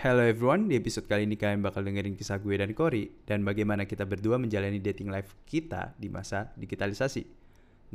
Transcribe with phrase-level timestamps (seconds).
[0.00, 3.84] Hello everyone, di episode kali ini kalian bakal dengerin kisah gue dan Cory dan bagaimana
[3.84, 7.28] kita berdua menjalani dating life kita di masa digitalisasi.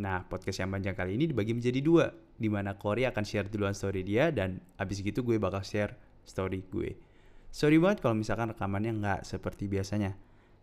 [0.06, 3.74] Nah, podcast yang panjang kali ini dibagi menjadi dua, di mana Cory akan share duluan
[3.74, 6.94] story dia dan abis gitu gue bakal share story gue.
[7.50, 10.14] Sorry banget kalau misalkan rekamannya nggak seperti biasanya.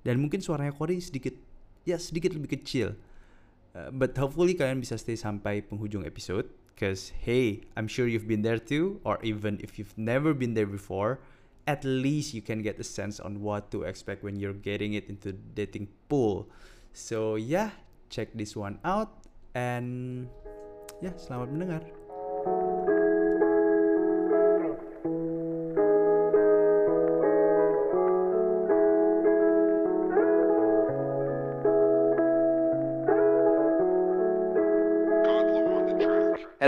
[0.07, 1.35] Dan mungkin suaranya Cory sedikit,
[1.83, 2.95] ya sedikit lebih kecil.
[3.75, 6.47] Uh, but hopefully kalian bisa stay sampai penghujung episode.
[6.83, 10.67] Cause hey, I'm sure you've been there too, or even if you've never been there
[10.67, 11.23] before,
[11.63, 15.07] at least you can get a sense on what to expect when you're getting it
[15.07, 16.51] into dating pool.
[16.91, 17.71] So yeah,
[18.11, 19.15] check this one out
[19.55, 20.27] and
[20.99, 21.87] yeah, selamat mendengar.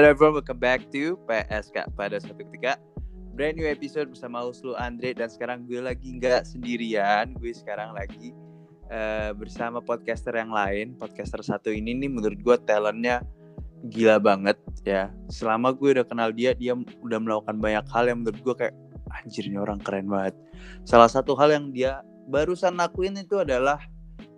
[0.04, 2.76] Hello everyone, welcome back to PSK pada satu ketika.
[3.32, 7.32] Brand new episode bersama Uslu Andre dan sekarang gue lagi nggak sendirian.
[7.40, 8.37] Gue sekarang lagi
[8.92, 10.92] uh, bersama podcaster yang lain.
[11.01, 13.24] Podcaster satu ini nih menurut gue talentnya
[13.88, 15.09] gila banget ya.
[15.32, 18.76] Selama gue udah kenal dia dia udah melakukan banyak hal yang menurut gue kayak
[19.09, 20.36] anjir orang keren banget.
[20.84, 23.80] Salah satu hal yang dia barusan lakuin itu adalah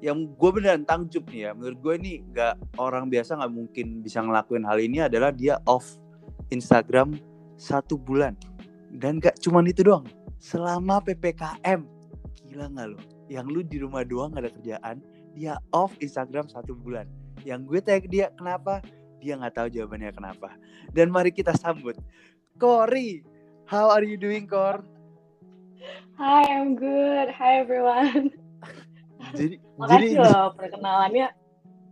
[0.07, 4.23] yang gue beneran tangjup nih ya menurut gue ini nggak orang biasa nggak mungkin bisa
[4.23, 5.99] ngelakuin hal ini adalah dia off
[6.55, 7.19] Instagram
[7.59, 8.39] satu bulan
[8.97, 10.07] dan gak cuman itu doang.
[10.41, 11.85] Selama PPKM.
[12.49, 12.99] Gila gak lo?
[13.27, 14.97] Yang lu di rumah doang gak ada kerjaan.
[15.37, 17.05] Dia off Instagram satu bulan.
[17.45, 18.81] Yang gue tanya ke dia kenapa?
[19.21, 20.55] Dia gak tahu jawabannya kenapa.
[20.95, 21.99] Dan mari kita sambut.
[22.57, 23.27] Cory.
[23.67, 24.87] How are you doing, Kor?
[26.17, 27.29] Hi, I'm good.
[27.35, 28.33] Hi, everyone.
[29.37, 30.25] jadi, Makasih jadi...
[30.25, 31.29] loh perkenalannya.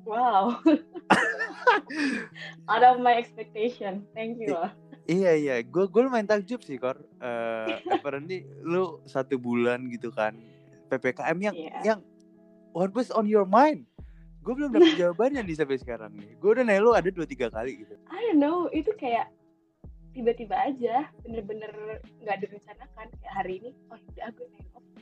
[0.05, 0.61] Wow.
[2.71, 4.05] Out of my expectation.
[4.13, 4.69] Thank you loh.
[5.05, 6.97] Iya iya, gue gue main takjub sih kor.
[7.21, 10.33] Uh, apparently lu satu bulan gitu kan
[10.89, 11.81] ppkm yang yeah.
[11.85, 12.01] yang
[12.73, 13.85] what was on your mind?
[14.41, 16.41] Gue belum dapet jawabannya nih sampai sekarang nih.
[16.41, 18.01] Gue udah nanya lu ada dua tiga kali gitu.
[18.09, 19.29] I don't know, itu kayak
[20.15, 23.71] tiba-tiba aja, bener-bener nggak direncanakan kayak hari ini.
[23.91, 24.47] Oh ya gue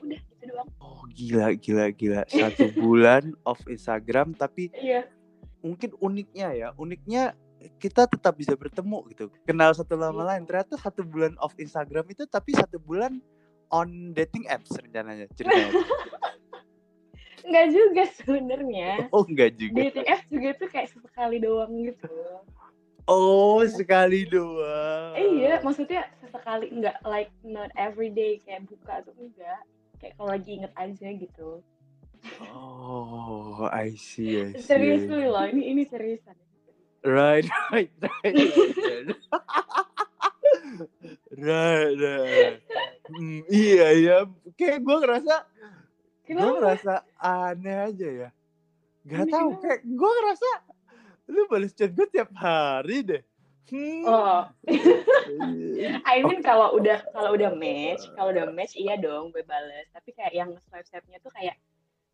[0.03, 0.69] udah gitu doang.
[0.81, 4.73] Oh gila gila gila, satu bulan off Instagram tapi.
[4.75, 5.07] Iya.
[5.63, 7.39] Mungkin uniknya ya, uniknya
[7.79, 12.27] kita tetap bisa bertemu gitu kenal satu sama lain ternyata satu bulan off Instagram itu
[12.27, 13.23] tapi satu bulan
[13.71, 15.71] on dating apps rencananya ceritanya
[17.43, 19.11] Enggak juga sebenarnya.
[19.11, 19.91] Oh, enggak juga.
[19.91, 22.07] Dating apps juga tuh kayak sekali doang gitu.
[23.11, 25.19] Oh, sekali doang.
[25.19, 29.61] Eh, iya, maksudnya sesekali enggak like not every day kayak buka tuh enggak.
[29.99, 31.51] Kayak kalau lagi inget aja gitu.
[32.39, 34.63] Oh, I see, I see.
[34.63, 36.39] Serius loh, ini ini seriusan.
[37.03, 37.43] Right,
[37.75, 38.39] right, right.
[41.35, 42.59] right, right.
[43.11, 44.17] Hmm, iya ya,
[44.55, 45.35] kayak gue ngerasa,
[46.31, 48.29] gue ngerasa aneh aja ya.
[49.03, 50.51] Gak tau, kayak gue ngerasa
[51.31, 53.23] lu balas chat gue tiap hari deh.
[53.71, 54.05] Hmm.
[54.05, 54.43] Oh,
[56.11, 59.87] I mean kalau udah kalau udah match, kalau udah match iya dong gue balas.
[59.95, 61.57] Tapi kayak yang swipe swipe-nya tuh kayak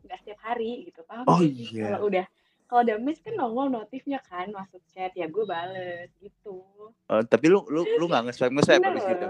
[0.06, 1.26] nggak setiap hari gitu, paham?
[1.26, 1.88] Oh iya.
[1.90, 2.24] Kalau udah
[2.68, 6.60] kalau udah miss kan nongol notifnya kan masuk chat ya gue bales gitu
[7.08, 9.28] uh, tapi lu lu lu nggak nge-swipe nge-swipe gitu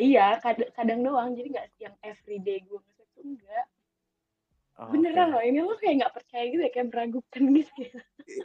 [0.00, 3.64] iya kadang, kadang doang jadi nggak yang everyday gue nge-swipe tuh enggak
[4.76, 5.40] Oh, Beneran okay.
[5.40, 8.00] loh, ini lo kayak nggak percaya gitu ya, kayak meragukan gitu ya.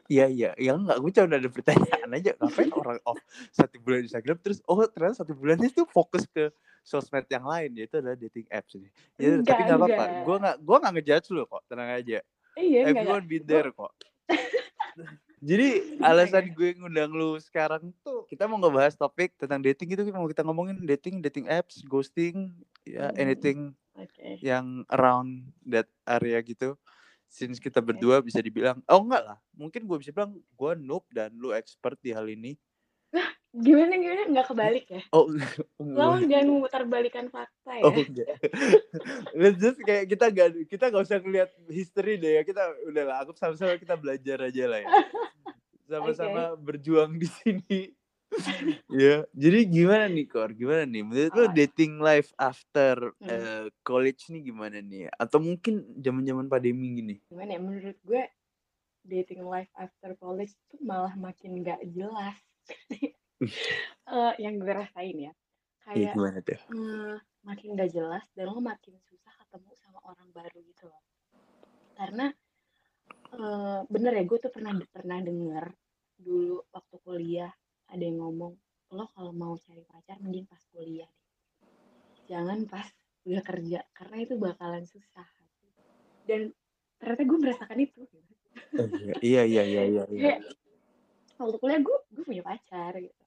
[0.07, 0.49] Iya, iya.
[0.55, 2.31] Ya enggak, gue cuma ada pertanyaan aja.
[2.39, 3.19] Ngapain orang off
[3.51, 6.47] satu bulan Instagram, terus oh ternyata satu bulan itu fokus ke
[6.87, 8.87] sosmed yang lain, yaitu adalah dating apps ini.
[9.19, 10.03] Ya, enggak, tapi nggak apa-apa.
[10.23, 12.19] Gue nggak gue nggak ngejudge lo kok, tenang aja.
[12.55, 13.91] Iya, Everyone be there kok.
[15.41, 20.29] Jadi alasan gue ngundang lu sekarang tuh kita mau ngebahas topik tentang dating itu mau
[20.29, 22.53] kita ngomongin dating, dating apps, ghosting,
[22.85, 23.17] ya hmm.
[23.17, 23.59] anything
[23.97, 24.37] okay.
[24.37, 26.77] yang around that area gitu.
[27.25, 31.33] Since kita berdua bisa dibilang, oh enggak lah, mungkin gue bisa bilang gue noob dan
[31.33, 32.59] lu expert di hal ini.
[33.51, 35.03] Gimana gimana nggak kebalik ya?
[35.11, 35.27] Oh,
[35.75, 37.83] lo jangan memutar balikan fakta ya.
[37.83, 38.39] Oh enggak.
[39.59, 42.41] just kayak kita nggak kita nggak usah ngeliat history deh ya.
[42.47, 44.87] Kita udahlah, aku sama-sama kita belajar aja lah ya.
[45.91, 46.63] Sama-sama okay.
[46.63, 47.81] berjuang di sini.
[49.03, 50.55] ya, jadi gimana nih Kor?
[50.55, 51.03] Gimana nih?
[51.03, 53.27] Menurut lo dating life after hmm.
[53.27, 55.11] uh, college nih gimana nih?
[55.19, 57.15] Atau mungkin zaman-zaman pandemi gini?
[57.27, 57.59] Gimana ya?
[57.59, 58.23] Menurut gue
[59.03, 62.39] dating life after college tuh malah makin gak jelas
[64.11, 65.33] uh, yang gue rasain ya.
[65.81, 66.61] Kayak gimana tuh?
[66.69, 71.03] Uh, makin gak jelas dan lo makin susah ketemu sama orang baru gitu loh.
[71.97, 72.29] Karena
[73.35, 75.65] uh, bener ya gue tuh pernah pernah denger
[76.21, 77.51] dulu waktu kuliah
[77.89, 78.53] ada yang ngomong
[78.93, 81.29] lo kalau mau cari pacar mending pas kuliah deh.
[82.29, 82.85] Jangan pas
[83.25, 85.27] udah kerja karena itu bakalan susah.
[86.29, 86.53] Dan
[87.01, 88.05] ternyata gue merasakan itu.
[88.77, 88.87] Oh,
[89.23, 90.21] iya iya iya iya iya.
[90.21, 90.39] kayak
[91.39, 93.20] waktu kuliah gue gue punya pacar gitu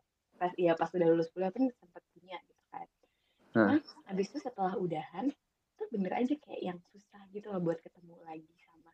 [0.44, 2.88] pas iya pas udah lulus kuliah kan sempat punya gitu kan.
[3.56, 5.32] Nah habis itu setelah udahan
[5.80, 8.92] tuh bener aja kayak yang susah gitu loh buat ketemu lagi sama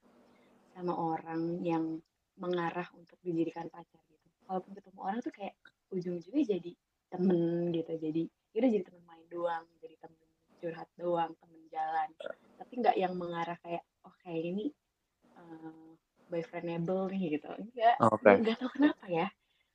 [0.79, 1.99] sama orang yang
[2.39, 4.31] mengarah untuk dijadikan pacar gitu.
[4.47, 5.59] Walaupun ketemu orang tuh kayak
[5.91, 6.73] ujung-ujungnya jadi
[7.11, 8.23] temen gitu jadi
[8.55, 10.19] ya udah jadi temen main doang jadi temen
[10.63, 12.09] curhat doang temen jalan.
[12.63, 14.71] Tapi nggak yang mengarah kayak oh kayak ini
[15.35, 15.91] eh,
[16.31, 17.51] boyfriendable nih gitu.
[17.59, 18.23] Enggak Oke.
[18.23, 19.27] nggak nggak tahu kenapa ya.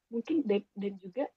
[0.07, 1.27] Mungkin dan, dan juga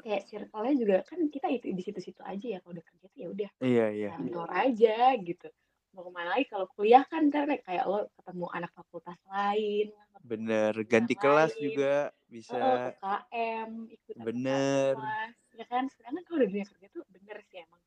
[0.00, 3.28] kayak circle-nya juga kan kita itu di situ-situ aja ya kalau udah kerja tuh ya
[3.28, 4.10] udah Iya iya.
[4.16, 5.48] kantor aja gitu
[5.92, 9.92] mau ke mana lagi kalau kuliah kan ntar kayak lo ketemu anak fakultas lain
[10.22, 10.72] Bener.
[10.86, 12.54] Ganti kelas lain, juga oh, bisa.
[12.94, 14.94] UKM ikut angkatan Bener.
[14.94, 17.82] kelas, ya kan sedangkan kalau udah dunia kerja tuh bener sih emang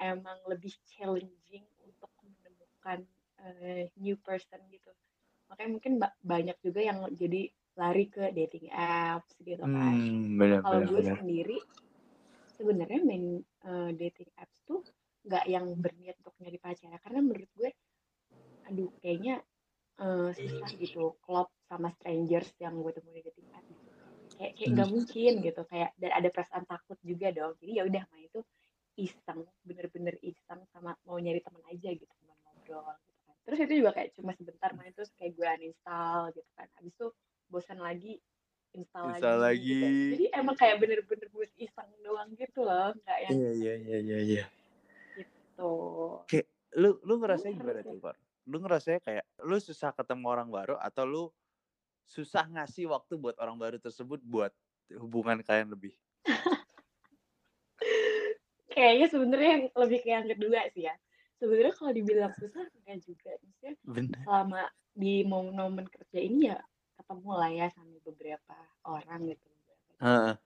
[0.00, 3.04] emang lebih challenging untuk menemukan
[3.44, 4.90] eh, new person gitu
[5.48, 7.48] makanya mungkin ba- banyak juga yang jadi
[7.80, 9.94] lari ke dating apps gitu kan.
[9.94, 11.16] Hmm, bener kalau bener gue bener.
[11.18, 11.58] sendiri
[12.56, 13.24] sebenarnya main
[13.70, 14.80] eh, dating apps tuh
[15.26, 17.70] nggak yang berniat untuk nyari pacar karena menurut gue
[18.68, 19.34] aduh kayaknya
[20.02, 23.92] eh, susah gitu klop sama strangers yang gue temuin di dating apps gitu.
[24.38, 27.52] kayak kayak nggak mungkin gitu kayak dan ada perasaan takut juga dong.
[27.60, 28.40] Jadi ya udah main itu
[28.98, 33.36] iseng bener-bener iseng sama mau nyari teman aja gitu teman ngobrol gitu kan.
[33.46, 36.68] Terus itu juga kayak cuma sebentar main terus kayak gue uninstall gitu kan.
[36.78, 37.06] Abis itu
[37.48, 38.20] bosan lagi
[38.76, 39.84] install, Install lagi, gitu.
[39.84, 40.12] lagi.
[40.12, 44.18] jadi emang kayak bener-bener buat iseng doang gitu loh nggak yang Iya iya iya iya
[44.20, 44.44] iya.
[45.16, 45.72] gitu
[46.76, 47.96] Lu lu ngerasain Bener gimana sih.
[47.96, 48.16] tuh, Kor?
[48.44, 51.24] Lu ngerasain kayak lu susah ketemu orang baru atau lu
[52.04, 54.52] susah ngasih waktu buat orang baru tersebut buat
[54.96, 55.96] hubungan kalian lebih?
[58.72, 60.94] kayaknya sebenarnya yang lebih kayak yang kedua sih ya
[61.42, 64.18] sebenarnya kalau dibilang susah enggak juga maksudnya Bener.
[64.22, 64.62] selama
[64.94, 66.58] di momen-momen kerja ini ya
[67.08, 69.48] ketemu lah ya sama beberapa orang gitu
[70.04, 70.36] Heeh.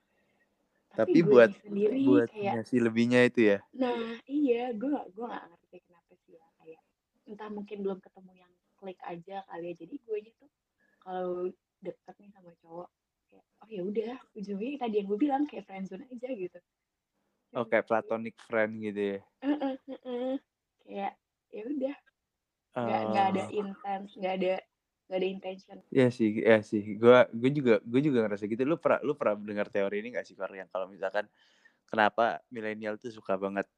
[0.95, 3.59] tapi, Tapi buat sendiri buat kayak ngasih lebihnya itu ya.
[3.83, 3.99] nah
[4.31, 6.81] iya gue gak gue gak ngerti kenapa sih ya kayak
[7.27, 10.51] entah mungkin belum ketemu yang klik aja kali ya jadi gue tuh
[11.03, 11.51] kalau
[11.83, 12.89] deket nih sama cowok
[13.27, 16.59] kayak oh ya udah ujungnya tadi yang gue bilang kayak friendzone aja gitu
[17.53, 19.19] Oke, platonic friend gitu ya.
[19.43, 20.35] Heeh, heeh.
[20.87, 21.13] kayak
[21.53, 21.97] ya udah
[22.83, 24.53] nggak nggak ada Eh, intens nggak ada
[25.13, 26.97] nggak ada intention Iya sih, ya sih.
[26.97, 28.65] Gua gue juga gue juga ngerasa gitu.
[28.65, 30.33] Lu pernah lu pernah dengar teori ini gak sih?
[30.33, 31.29] Yang kalau misalkan
[31.85, 33.69] kenapa milenial tuh suka banget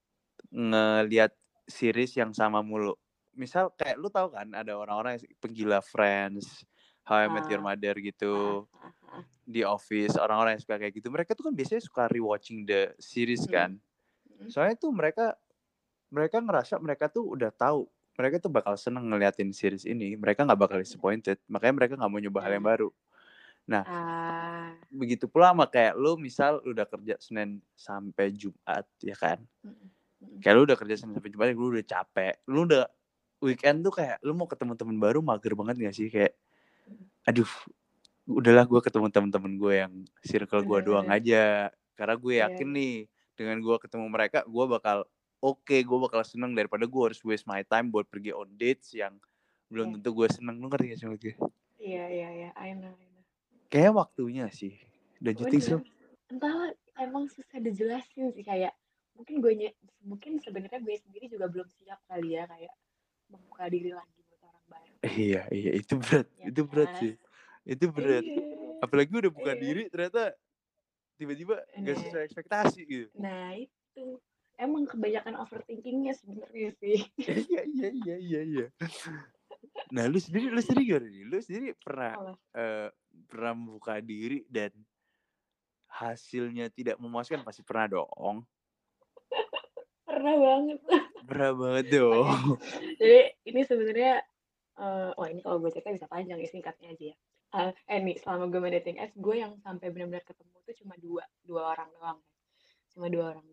[0.54, 1.34] ngelihat
[1.66, 2.94] series yang sama mulu.
[3.34, 6.62] Misal kayak lu tahu kan ada orang-orang yang penggila Friends,
[7.02, 9.24] How I Met Your Ah, Mother gitu, ah, ah, ah.
[9.74, 11.10] Office, orang-orang yang suka kayak gitu.
[11.10, 13.52] Mereka tuh kan biasanya suka rewatching the series Hmm.
[13.52, 13.70] kan.
[14.30, 14.48] Hmm.
[14.50, 15.34] Soalnya tuh mereka
[16.14, 20.14] mereka ngerasa mereka tuh udah tahu mereka tuh bakal seneng ngeliatin series ini.
[20.14, 21.38] Mereka nggak bakal disappointed.
[21.50, 22.88] Makanya mereka nggak mau nyoba hal yang baru.
[23.64, 29.16] Nah, ah, begitu pula sama kayak lu misal lu udah kerja Senin sampai Jumat ya
[29.16, 29.40] kan.
[29.64, 29.88] mm, mm,
[30.20, 30.38] mm.
[30.44, 32.34] Kayak lu udah kerja Senin sampai Jumat lu udah capek.
[32.44, 32.84] Lu udah
[33.44, 36.32] weekend tuh kayak lu mau ketemu teman baru mager banget gak sih kayak
[37.28, 37.48] aduh
[38.24, 39.92] udahlah gue ketemu teman-teman gue yang
[40.24, 42.76] circle gue doang aja karena gue Iya, yakin iya.
[42.76, 42.94] nih
[43.36, 45.04] dengan gue ketemu mereka gue bakal
[45.44, 49.20] oke gue bakal seneng daripada gue harus waste my time buat pergi on dates yang
[49.68, 49.94] belum Iya.
[50.00, 51.36] tentu gue seneng lu ngerti gak sih maksud gue
[51.76, 52.50] Iya, iya, iya.
[52.56, 53.24] I know, I know.
[53.68, 54.72] kayaknya waktunya sih
[55.20, 55.92] you think so Bener.
[56.24, 58.72] Entahlah, emang susah dijelasin sih kayak
[59.12, 59.52] mungkin gue
[60.00, 62.72] mungkin sebenarnya gue sendiri juga belum siap kali ya kayak
[63.28, 64.92] membuka diri lagi buat orang baru.
[65.06, 66.98] iya iya itu berat Ya itu berat kan?
[66.98, 67.12] sih
[67.64, 68.42] itu berat Iya.
[68.80, 69.60] apalagi udah buka Iya.
[69.60, 70.22] diri ternyata
[71.14, 74.18] tiba-tiba gak Nah, sesuai ekspektasi gitu nah itu
[74.56, 77.02] emang kebanyakan overthinkingnya sebenarnya sih.
[77.18, 78.66] iya iya iya iya iya
[79.90, 82.32] nah lu sendiri lu sendiri gimana nih lu sendiri pernah Apa?
[82.54, 82.88] eh,
[83.26, 84.70] pernah membuka diri dan
[85.88, 88.42] hasilnya tidak memuaskan pasti pernah dong
[90.04, 90.78] Pernah banget.
[91.26, 92.60] pernah banget dong
[93.00, 93.20] Jadi
[93.50, 94.12] ini sebenarnya
[94.74, 97.16] eh wah ini kalau gue cerita bisa panjang ya singkatnya aja ya.
[97.54, 100.94] Eh, eh nih selama gue main dating apps gue yang sampai benar-benar ketemu tuh cuma
[100.98, 102.18] dua dua orang doang.
[102.90, 103.46] Cuma dua orang.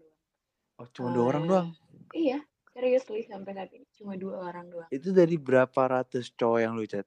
[0.82, 1.70] Oh cuma dua orang doang
[2.18, 2.42] iya,
[2.74, 4.90] seriously sampai saat ini cuma dua orang doang.
[4.90, 7.06] itu dari berapa ratus cowok yang lu chat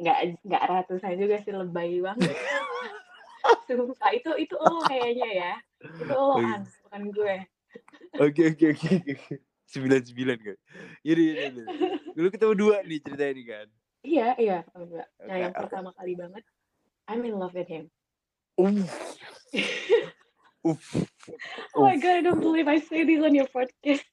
[0.00, 2.32] Nggak nggak ratusan juga sih lebay banget.
[3.68, 5.52] Sumpah itu itu lo kayaknya ya.
[5.76, 7.36] Itu lo oke an, bukan gue.
[8.16, 8.94] oke oke oke
[9.70, 10.58] sembilan sembilan kan
[11.06, 11.62] jadi jadi
[12.18, 13.68] dulu ketemu dua nih cerita ini kan
[14.00, 15.04] Iya, iya, ketemu dua.
[15.28, 16.44] Nah, yang oke pertama kali banget
[17.04, 17.92] I'm in love with him.
[18.58, 18.84] uh
[20.64, 20.82] uff
[21.76, 24.04] Oh my god, I don't believe I say this on your podcast.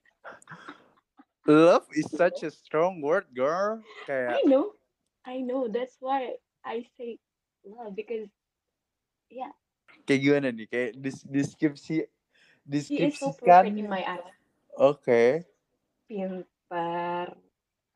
[1.48, 3.80] Love is such a strong word, girl.
[4.04, 4.76] Kayak I know,
[5.24, 5.72] I know.
[5.72, 6.36] That's why
[6.66, 7.20] I say
[7.64, 8.28] love because
[9.32, 9.56] yeah,
[10.04, 10.68] kayak gimana nih?
[10.68, 12.04] Kayak dis deskripsi
[12.68, 13.72] he is so deskripsikan.
[13.72, 14.36] in my eyes.
[14.76, 15.48] Oke.
[16.08, 17.36] Pintar,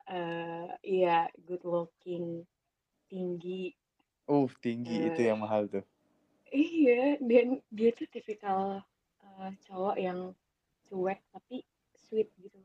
[0.08, 2.48] eh iya, good looking,
[3.12, 3.76] tinggi.
[4.24, 5.84] Uh, tinggi itu Eh, yang mahal tuh.
[6.52, 8.80] Iya, dan dia tuh tipikal
[9.40, 10.18] eh, cowok yang
[10.88, 11.64] cuek tapi
[11.96, 12.58] sweet gitu.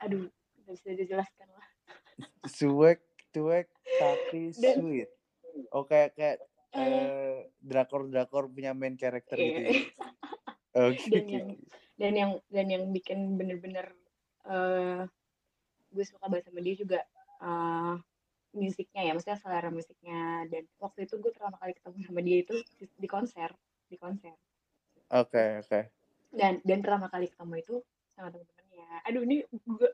[0.00, 0.28] Aduh,
[0.64, 1.66] nggak bisa dijelaskan lah.
[2.48, 3.04] Suwek,
[3.34, 3.68] cuek,
[4.00, 5.10] tapi Dan sweet.
[5.72, 6.36] Oh kayak eh,
[6.76, 9.70] eh drakor-drakor punya main character gitu ya.
[9.72, 9.84] iya.
[10.76, 11.64] Oke, dan oke, yang oke.
[11.96, 13.86] dan yang dan yang bikin bener-bener
[14.46, 15.02] eh
[15.92, 17.00] gue suka banget sama dia juga
[17.40, 17.96] eh
[18.56, 20.48] musiknya ya, maksudnya selera musiknya.
[20.48, 23.50] Dan waktu itu gue pertama kali ketemu sama dia itu di, di konser,
[23.88, 24.34] di konser.
[25.12, 25.95] Oke, oke.
[26.30, 27.74] Dan dan pertama kali ketemu itu
[28.12, 28.86] sama temen-temennya.
[29.04, 29.90] Aduh ini gue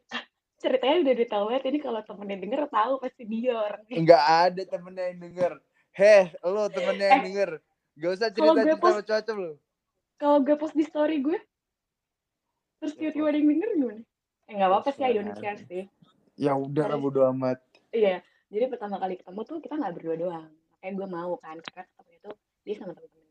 [0.57, 1.15] ceritanya udah
[1.47, 3.97] banget ini kalau temennya denger tahu pasti dia orangnya.
[3.97, 5.53] Enggak ada temennya yang denger.
[5.93, 7.51] Heh, lo temennya yang Eh, denger.
[7.93, 9.53] Gak usah kalau gue cerita-cerita post sama cowok lo.
[10.17, 11.39] kalau gue post di story gue
[12.79, 14.03] terus Ya tiba-tiba ada yang denger gimana?
[14.43, 15.69] Eh nggak apa-apa sih, I don't care Terserah.
[15.69, 15.85] sih.
[16.37, 17.59] Ya udah lah bodo amat.
[17.93, 20.49] iya, jadi pertama kali ketemu tuh kita nggak berdua doang.
[20.73, 22.31] Makanya gue mau kan karena ketemu itu
[22.63, 23.22] dia sama temen-temennya.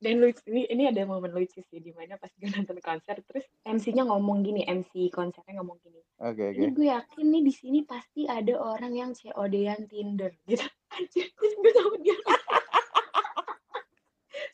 [0.00, 3.44] Dan lucu ini ini ada momen lucu sih di mana pas gue nonton konser terus
[3.68, 6.00] MC-nya ngomong gini, MC konsernya ngomong gini.
[6.24, 6.74] Oke, Ini oke.
[6.74, 10.64] gue yakin nih di sini pasti ada orang yang COD-an Tinder gitu.
[11.12, 12.16] Terus gue sama dia.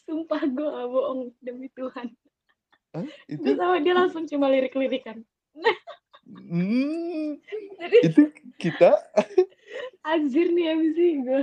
[0.02, 2.10] Sumpah gue gak bohong demi Tuhan.
[2.94, 5.22] Gue Itu sama dia langsung cuma lirik-lirikan.
[6.26, 7.38] Hmm,
[7.78, 8.22] jadi itu
[8.58, 8.98] kita
[10.02, 11.42] anjir nih MC gue.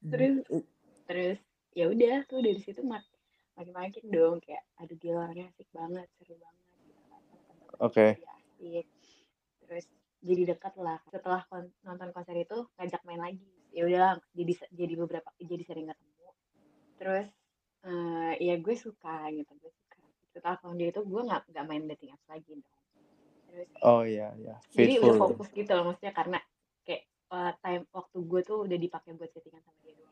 [0.00, 0.34] Hmm, Terus
[1.04, 1.38] terus
[1.76, 3.04] ya udah tuh dari situ mak
[3.56, 7.56] makin-makin dong kayak aduh dia orangnya asik banget, seru banget gitu kan.
[7.84, 8.06] Oke.
[8.16, 8.86] dia asik.
[9.64, 9.84] Terus
[10.24, 11.00] jadi dekat lah.
[11.12, 13.48] Setelah kon- nonton konser itu ngajak main lagi.
[13.76, 16.28] Ya udahlah jadi jadi beberapa jadi sering ketemu.
[16.96, 17.28] Terus
[17.86, 19.96] eh ya gue suka gitu, gue suka.
[20.32, 22.76] Setelah tahun dia itu gue nggak nggak main dating apps lagi dong.
[23.52, 24.56] Terus Oh iya, iya.
[24.72, 26.40] jadi udah fokus gitu loh maksudnya karena
[26.88, 30.05] kayak eh, time waktu gue tuh udah dipakai buat settingan sama dia.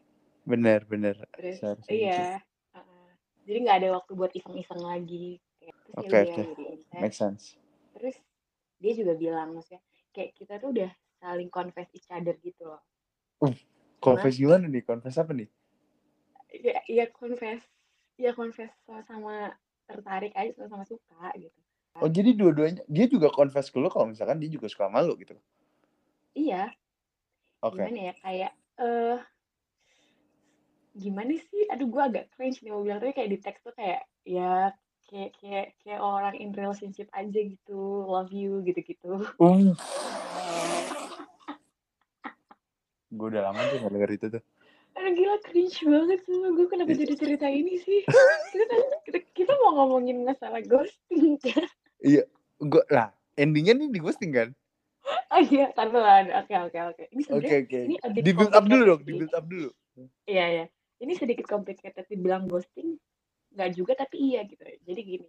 [0.44, 1.16] Bener, bener.
[1.32, 2.04] Terus Seharusnya gitu.
[2.04, 2.24] iya,
[2.76, 3.08] heeh.
[3.48, 5.40] jadi nggak ada waktu buat iseng-iseng lagi.
[5.60, 6.42] Ya Oke, oke.
[6.44, 7.00] jadi intens.
[7.00, 7.44] Make sense.
[7.96, 8.16] Terus
[8.78, 9.80] dia juga bilang maksudnya
[10.12, 12.82] kayak kita tuh udah saling confess each other gitu loh.
[13.40, 13.56] Uh,
[13.98, 14.84] Cuma confess gimana nih?
[14.84, 15.48] Confess apa nih?
[16.54, 17.62] ya, ya confess,
[18.20, 19.50] ya confess sama
[19.88, 21.58] tertarik aja sama-sama suka gitu.
[22.02, 25.14] Oh jadi dua-duanya dia juga confess ke lo kalau misalkan dia juga suka sama lo
[25.14, 25.38] gitu.
[26.34, 26.74] Iya,
[27.62, 27.78] Oke.
[27.78, 29.18] gimana ya kayak eh
[30.94, 31.62] gimana sih?
[31.74, 34.70] Aduh gue agak cringe nih mau bilang tapi kayak di teks tuh kayak ya
[35.10, 39.20] kayak kayak kayak orang in relationship aja gitu, love you gitu-gitu.
[39.44, 39.74] Uh,
[43.14, 44.42] gue udah lama tuh gak denger itu tuh.
[44.98, 48.02] Aduh gila cringe banget sama gue kenapa jadi cerita ini sih?
[48.54, 48.74] Kita,
[49.06, 51.66] kita, kita mau ngomongin masalah ghosting kan?
[52.02, 52.22] Iya,
[52.62, 54.48] gue lah endingnya nih di ghosting kan?
[55.34, 56.46] Oh iya, lah.
[56.46, 57.04] Oke oke oke.
[57.10, 57.80] Ini sebenarnya oke.
[57.82, 59.70] ini a bit Di build up dulu dong, di build up dulu.
[60.30, 60.66] Iya iya.
[60.98, 62.94] Ini sedikit complicated dibilang ghosting
[63.54, 64.62] nggak juga tapi iya gitu.
[64.62, 65.26] Jadi gini.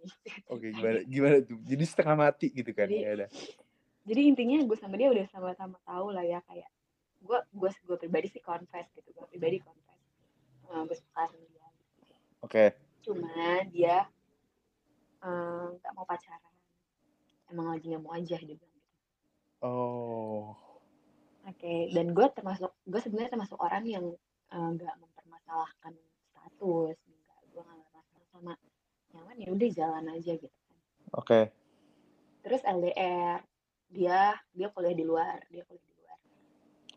[0.50, 1.58] Oke gimana gimana tuh?
[1.62, 2.90] Jadi setengah mati gitu kan?
[2.90, 3.28] Jadi Ya udah.
[4.06, 6.70] jadi intinya gue sama dia udah sama-sama tahu lah ya kayak
[7.18, 9.84] gue gue gue pribadi sih confess gitu gue pribadi confess
[10.66, 11.66] Eh, gue suka sama dia
[12.42, 12.64] Oke.
[13.02, 13.30] cuma
[13.70, 13.96] dia
[15.22, 16.54] eh, nggak mau pacaran
[17.50, 18.94] emang lagi nggak mau aja dia bilang gitu
[19.62, 20.54] Oh.
[21.42, 24.06] oke dan gue termasuk gue sebenarnya termasuk orang yang
[24.50, 24.94] eh, nggak
[25.46, 25.94] mempermasalahkan
[26.34, 28.52] status nggak gue nggak masalah sama
[29.14, 30.78] nyaman ya udah jalan aja gitu kan
[31.14, 31.40] Oke.
[32.42, 33.38] terus LDR
[33.86, 36.18] dia dia kuliah di luar dia kuliah di luar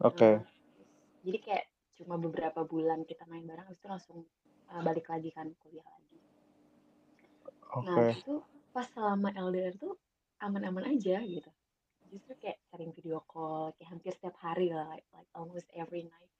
[0.01, 0.31] Oke.
[0.41, 0.41] Nah,
[1.21, 1.65] jadi kayak
[2.01, 4.19] cuma beberapa bulan kita main bareng habis itu langsung
[4.73, 6.17] uh, balik lagi kan kuliah lagi
[7.69, 8.01] nah Oke.
[8.01, 8.35] habis itu
[8.73, 9.93] pas selama LDR tuh
[10.41, 11.51] aman-aman aja gitu
[12.09, 16.33] justru kayak sering video call kayak hampir setiap hari lah like, like almost every night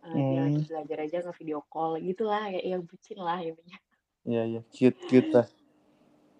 [0.00, 0.68] Uh, dia lagi Hmm.
[0.68, 3.78] belajar aja nge video call gitulah kayak yang bucin lah intinya
[4.22, 4.60] Iya iya.
[4.70, 5.46] Cute cute lah.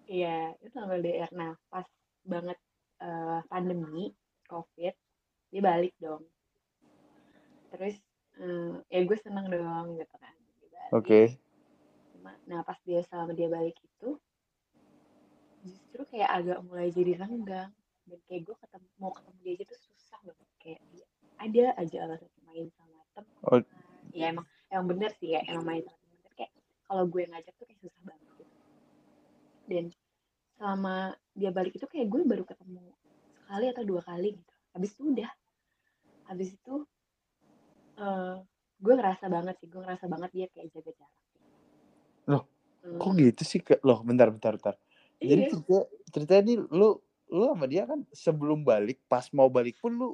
[0.05, 1.87] iya itu sama LDR nah pas
[2.23, 2.55] banget
[2.99, 4.95] uh, pandemi covid
[5.47, 6.23] dia balik dong
[7.69, 7.95] terus
[8.37, 10.35] eh, ya gue seneng dong gitu kan
[10.91, 11.35] Oke.
[12.15, 14.15] cuma nah pas dia selama dia balik itu
[15.63, 17.71] justru kayak agak mulai jadi renggang
[18.07, 21.05] dan kayak gue ketemu mau ketemu dia aja tuh susah banget kayak dia
[21.37, 22.86] ada aja alasan main sama.
[24.17, 26.51] Ya emang emang bener sih ya emang main Tapi kayak
[26.89, 28.55] kalau gue ngajak tuh kayak susah banget gitu.
[29.67, 29.85] Dan
[30.57, 32.81] selama dia balik itu kayak gue baru ketemu
[33.45, 34.53] sekali atau dua kali gitu.
[34.73, 35.31] Habis itu udah.
[36.27, 36.75] Habis itu
[38.01, 38.35] uh,
[38.81, 41.25] gue ngerasa banget sih gue ngerasa banget dia kayak jaga jarak.
[42.27, 42.43] Loh
[42.81, 42.97] hmm.
[42.97, 43.61] kok gitu sih?
[43.85, 44.75] Loh bentar bentar bentar.
[45.17, 45.49] Jadi iya.
[45.53, 45.77] cerita
[46.09, 46.97] cerita ini lu
[47.27, 50.09] lu sama dia kan sebelum balik pas mau balik pun lu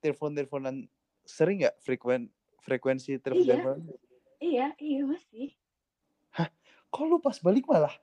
[0.00, 0.88] telepon teleponan
[1.26, 2.30] sering nggak frekuen
[2.66, 3.94] frekuensi telepon iya.
[4.42, 5.54] iya iya masih.
[6.34, 6.50] Hah
[6.90, 7.94] kok lu pas balik malah?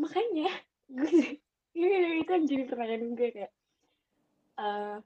[0.00, 0.48] Makanya
[0.88, 1.36] gue
[1.76, 3.52] itu kan jadi pertanyaan gue kayak
[4.56, 4.96] uh,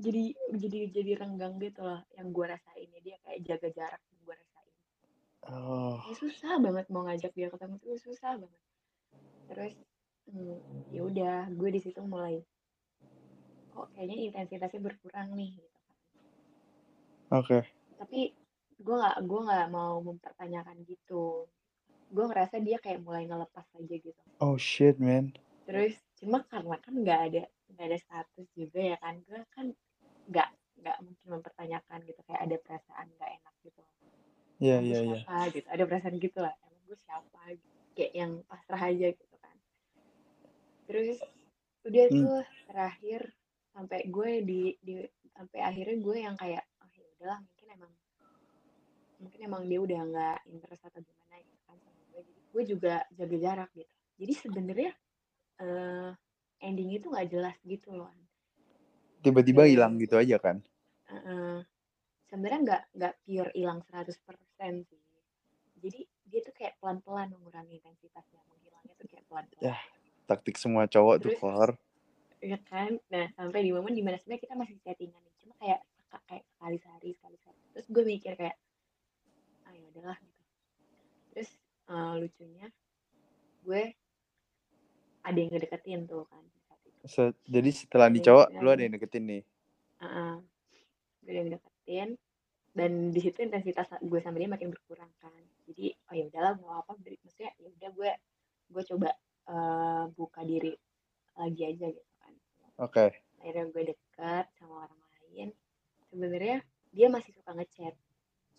[0.00, 2.88] jadi jadi jadi renggang gitu loh yang gue rasain.
[2.88, 4.74] Ya dia kayak jaga jarak yang gue rasain.
[5.52, 6.00] Oh.
[6.08, 8.62] ya, susah banget mau ngajak dia ketemu tuh susah banget.
[9.52, 9.74] Terus
[10.32, 12.40] hmm, ya udah gue di situ mulai
[13.68, 15.86] kok kayaknya intensitasnya berkurang nih gitu kan.
[17.36, 17.62] Oke.
[17.62, 17.77] okay.
[17.98, 18.32] Tapi
[18.78, 21.50] gue nggak gue nggak mau mempertanyakan gitu.
[22.08, 24.22] Gue ngerasa dia kayak mulai ngelepas aja gitu.
[24.38, 25.34] Oh shit man.
[25.66, 27.42] Terus cuma karena kan nggak ada
[27.74, 29.66] nggak ada status juga ya kan gue kan
[30.30, 32.20] nggak nggak mungkin mempertanyakan gitu.
[32.24, 33.82] Kayak ada perasaan nggak enak gitu.
[34.58, 35.18] Iya iya iya.
[35.50, 35.66] gitu.
[35.66, 36.54] Ada perasaan gitu lah.
[36.62, 37.76] Emang gue siapa gitu.
[37.98, 39.56] kayak yang pasrah aja gitu kan.
[40.86, 41.18] Terus
[41.82, 42.14] udah hmm.
[42.14, 43.20] tuh terakhir
[43.74, 44.94] sampai gue di di
[45.34, 47.92] sampai akhirnya gue yang kayak oh ya udahlah mungkin emang
[49.18, 52.20] mungkin emang dia udah nggak interest atau gimana gitu kan sama gue.
[52.24, 53.94] Jadi gue juga jaga jarak gitu.
[54.18, 54.92] Jadi sebenarnya
[55.60, 56.10] uh,
[56.64, 58.08] ending itu nggak jelas gitu loh.
[59.20, 60.64] Tiba-tiba hilang gitu aja kan?
[61.12, 61.60] Uh,
[62.32, 64.16] sebenarnya nggak nggak pure hilang 100%
[64.88, 65.02] sih.
[65.78, 69.60] Jadi dia tuh kayak pelan-pelan mengurangi intensitasnya menghilangnya tuh kayak pelan-pelan.
[69.60, 69.76] Ya
[70.24, 71.70] taktik semua cowok Terus, tuh kor
[72.40, 72.96] ya kan?
[73.12, 75.34] Nah sampai di momen di mana sebenarnya kita masih settingan nih.
[75.42, 75.80] Cuma kayak
[76.28, 78.56] kayak sekali sehari sekali sehari terus gue mikir kayak
[79.68, 80.44] ah ya udahlah gitu
[81.34, 81.50] terus
[81.92, 82.66] uh, lucunya
[83.64, 83.82] gue
[85.22, 86.44] ada yang ngedeketin tuh kan
[87.06, 89.42] So, jadi setelah nih cowok, lu ada yang deketin nih?
[90.02, 90.34] Uh -uh.
[91.22, 92.08] Gue ada yang deketin.
[92.74, 95.32] Dan di situ intensitas gue sama dia makin berkurang kan.
[95.70, 98.10] Jadi, oh ya udahlah mau apa, maksudnya ya udah gue
[98.68, 99.10] gue coba
[99.48, 100.76] uh, buka diri
[101.38, 102.32] lagi aja gitu kan.
[102.82, 102.92] Oke.
[102.92, 103.08] Okay.
[103.40, 105.48] Akhirnya gue deket sama orang lain.
[106.08, 106.58] Sebenarnya
[106.92, 107.94] dia masih suka ngechat.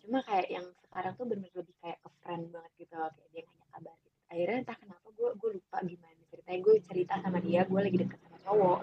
[0.00, 3.66] Cuma kayak yang sekarang tuh bener-bener lebih kayak ke friend banget gitu, kayak dia nanya
[3.74, 4.18] kabar gitu.
[4.30, 8.20] Akhirnya entah kenapa gue gue lupa gimana ceritanya gue cerita sama dia, gue lagi deket
[8.50, 8.80] cowok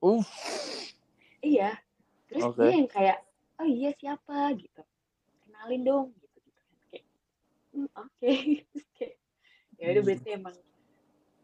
[0.00, 0.24] uh
[1.40, 1.72] iya
[2.28, 2.60] terus okay.
[2.68, 3.18] dia yang kayak
[3.60, 4.82] oh iya siapa gitu
[5.44, 7.06] kenalin dong gitu gitu kan kayak
[7.72, 8.38] hmm, oke okay.
[8.72, 9.14] terus kayak
[9.80, 10.38] ya udah berarti hmm.
[10.40, 10.56] emang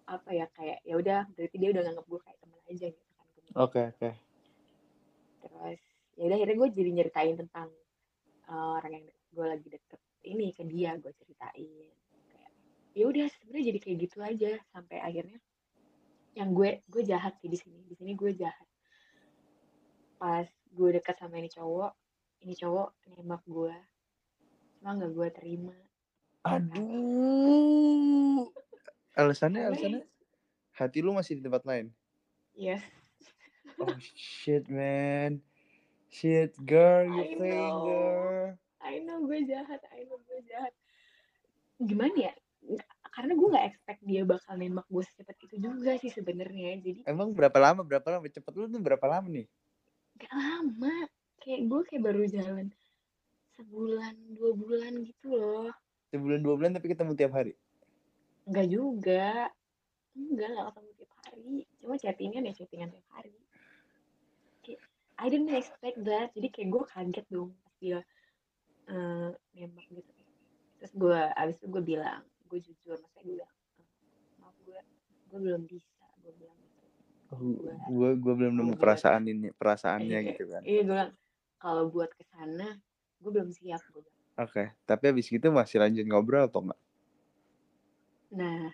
[0.06, 3.26] apa ya kayak ya udah berarti dia udah nganggap gue kayak teman aja gitu kan
[3.26, 4.12] oke okay, oke okay.
[5.40, 5.80] terus
[6.16, 7.68] ya udah akhirnya gue jadi nyeritain tentang
[8.48, 11.92] uh, orang yang gue lagi deket ini ke dia gue ceritain.
[12.32, 12.50] Kayak
[12.96, 15.38] ya udah sebenarnya jadi kayak gitu aja sampai akhirnya
[16.36, 17.84] yang gue gue jahat sih di sini.
[17.86, 18.68] Di sini gue jahat.
[20.16, 21.92] Pas gue dekat sama ini cowok
[22.42, 23.74] ini cowok nembak gue.
[24.80, 25.76] Cuma nggak gue terima.
[26.48, 28.48] Aduh.
[29.16, 30.02] Alasannya alasannya?
[30.76, 31.88] Hati lu masih di tempat lain?
[32.56, 32.84] Yes
[33.80, 35.44] oh shit man
[36.16, 38.56] shit girl you playing girl.
[38.80, 40.72] I know gue jahat I know gue jahat.
[41.76, 42.32] Gimana ya?
[43.12, 46.80] Karena gue nggak expect dia bakal nembak gue secepat itu juga sih sebenarnya.
[46.80, 48.24] Jadi emang berapa lama berapa lama?
[48.32, 49.46] Cepet lu tuh berapa lama nih?
[50.16, 50.94] Gak lama.
[51.44, 52.66] Kayak gue kayak baru jalan
[53.60, 55.68] sebulan dua bulan gitu loh.
[56.16, 57.52] Sebulan dua bulan tapi ketemu tiap hari?
[58.48, 59.52] Enggak juga.
[60.16, 61.52] Enggak nggak ketemu tiap hari.
[61.84, 63.36] Cuma chattingan ya chattingan tiap hari
[65.16, 66.32] I didn't expect that.
[66.36, 67.98] Jadi kayak gue kaget dong pas dia
[68.92, 70.12] uh, nembak gitu.
[70.76, 73.52] Terus gue abis itu gue bilang gue jujur maksudnya gue bilang
[74.38, 74.80] maaf gue
[75.32, 76.84] gue belum bisa gue bilang gitu.
[77.90, 80.62] Gue gue belum nemu perasaan ini perasaannya iya, gitu kan?
[80.62, 81.12] iya gue bilang
[81.58, 82.78] kalau buat ke sana
[83.18, 84.76] gue belum siap gue oke okay.
[84.84, 86.80] tapi abis itu masih lanjut ngobrol atau enggak?
[88.36, 88.70] Nah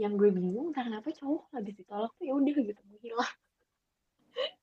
[0.00, 3.34] yang gue bingung entah kenapa cowok habis ditolak tuh ya udah gitu menghilang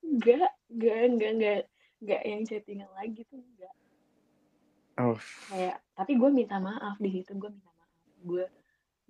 [0.03, 1.59] enggak enggak enggak enggak
[1.97, 3.73] enggak yang chattingan lagi tuh enggak
[5.01, 5.19] oh.
[5.49, 7.71] kayak tapi gue minta maaf di situ gue minta
[8.25, 8.45] gue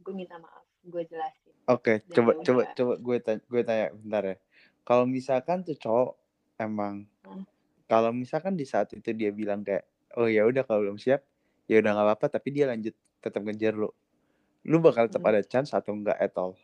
[0.04, 1.52] gue minta maaf gue jelasin.
[1.68, 4.38] Oke okay, coba coba coba gue tanya gue tanya bentar ya.
[4.88, 6.16] Kalau misalkan tuh cowok
[6.64, 7.44] emang hmm.
[7.92, 9.84] kalau misalkan di saat itu dia bilang kayak
[10.16, 11.28] oh ya udah kalau belum siap
[11.68, 13.92] ya udah nggak apa-apa tapi dia lanjut tetap ngejar lo
[14.68, 15.32] lu bakal tetap hmm.
[15.32, 16.56] ada chance atau enggak at all?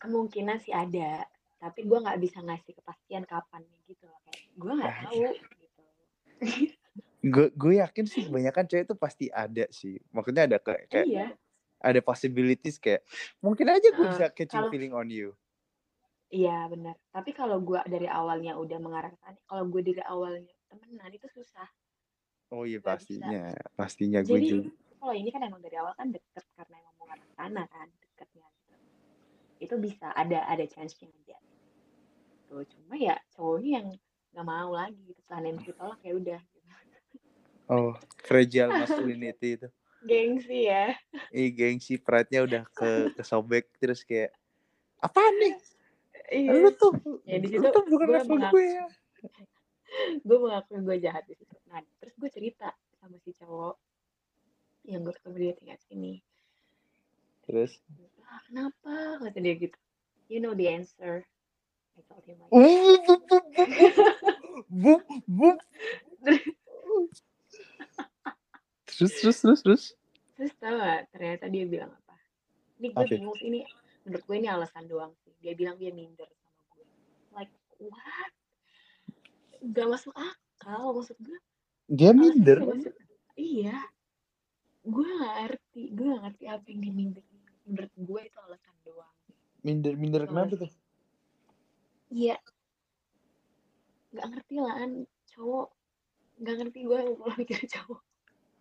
[0.00, 1.24] Kemungkinan sih ada
[1.58, 4.18] tapi gue nggak bisa ngasih kepastian kapan gitu loh.
[4.26, 5.30] Kayak gue nggak ah, tahu iya.
[5.34, 5.82] gitu.
[7.18, 9.98] Gue gue yakin sih kebanyakan cewek itu pasti ada sih.
[10.14, 11.26] Maksudnya ada kayak, kayak iya.
[11.82, 13.02] ada possibilities kayak
[13.42, 15.34] mungkin aja gue Uh, bisa catching kalau- feeling on you.
[16.28, 20.52] Iya benar tapi kalau gue dari awalnya udah mengarah ke sana kalau gue dari awalnya
[20.68, 21.64] temenan itu susah.
[22.52, 23.16] Oh iya Nggak bisa.
[23.16, 23.42] pastinya
[23.72, 27.06] pastinya gue jadi juga kalau ini kan emang dari awal kan deket karena emang mau
[27.16, 28.74] ke sana kan deketnya gitu.
[29.62, 31.38] itu bisa ada ada chance-nya aja
[32.48, 33.88] tuh cuma ya cowoknya yang
[34.32, 35.20] nggak mau lagi gitu.
[35.24, 36.68] Setelah name ditolak ya udah gitu.
[37.68, 37.92] oh
[38.24, 39.68] fragile masculinity itu.
[39.98, 40.94] Gengsi ya.
[41.34, 41.98] Ih, gengsi.
[41.98, 44.32] Pride-nya udah ke kesobek terus kayak
[45.02, 45.54] apa nih?
[46.28, 46.50] Iya.
[46.54, 46.92] Lu tuh
[47.26, 48.86] Ya, di lu situ tuh bukan gue level gue ya.
[50.28, 51.56] Gue mengakui gue jahat di situ.
[51.72, 52.68] Nah terus gue cerita
[53.00, 53.74] sama si cowok
[54.84, 56.14] yang gue ketemu di dating apps ini.
[57.48, 57.72] Terus
[58.28, 59.24] ah kenapa?
[59.24, 59.78] Kata dia gitu.
[60.28, 61.24] You know the answer
[61.98, 62.54] I told him like
[64.68, 65.56] Bum, bum.
[68.86, 69.84] terus terus terus terus.
[70.38, 72.14] Terus tau gak ternyata dia bilang apa?
[72.78, 73.14] Ini gue Oke.
[73.18, 73.60] bingung sih ini
[74.06, 75.34] menurut gue ini alasan doang sih.
[75.42, 76.86] Dia bilang dia minder sama gue
[77.34, 78.32] like what?
[79.74, 81.38] Gak masuk akal maksud gue
[81.88, 82.58] dia minder?
[82.62, 82.94] gak masuk
[83.34, 83.78] iya.
[84.86, 89.14] Gue gak ngerti gue gak ngerti apa yang diminderin menurut gue itu alasan doang.
[89.66, 90.70] Minder minder kenapa tuh
[92.12, 92.36] iya.
[94.12, 94.90] Nggak ngerti lah kan
[95.34, 95.68] cowok
[96.38, 98.00] nggak ngerti gue kalau mikir cowok.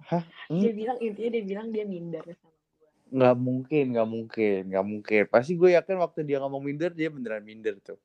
[0.08, 0.24] Hah?
[0.48, 0.62] Hmm.
[0.64, 5.22] dia bilang intinya dia bilang dia minder sama gue nggak mungkin nggak mungkin nggak mungkin.
[5.32, 8.00] Pasti gue yakin waktu dia ngomong minder dia beneran minder tuh.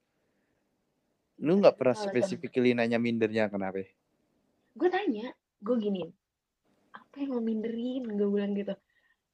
[1.43, 3.83] Lu nggak pernah Alasan- spesifikly nanya mindernya kenapa?
[4.79, 6.11] Gue tanya gue giniin
[6.93, 8.03] apa yang lo minderin?
[8.15, 8.75] Gue bilang gitu.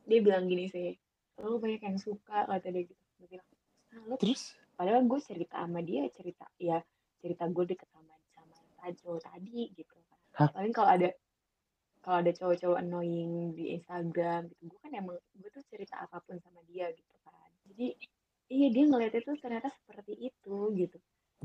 [0.08, 0.96] Dia bilang gini sih
[1.38, 3.02] lo banyak yang suka kata dia gitu.
[3.20, 3.48] Gue bilang
[3.92, 6.78] nah, lo terus padahal gue cerita sama dia cerita ya
[7.18, 10.54] cerita gue deket sama sama Tajo tadi gitu kan.
[10.54, 11.10] Paling kalau ada
[11.98, 16.38] kalau ada cowok-cowok annoying di Instagram gitu gue kan emang gue tuh cerita apa pun
[16.38, 17.50] sama dia gitu kan.
[17.74, 17.98] Jadi
[18.48, 20.96] iya dia ngeliatnya tuh ternyata seperti itu gitu.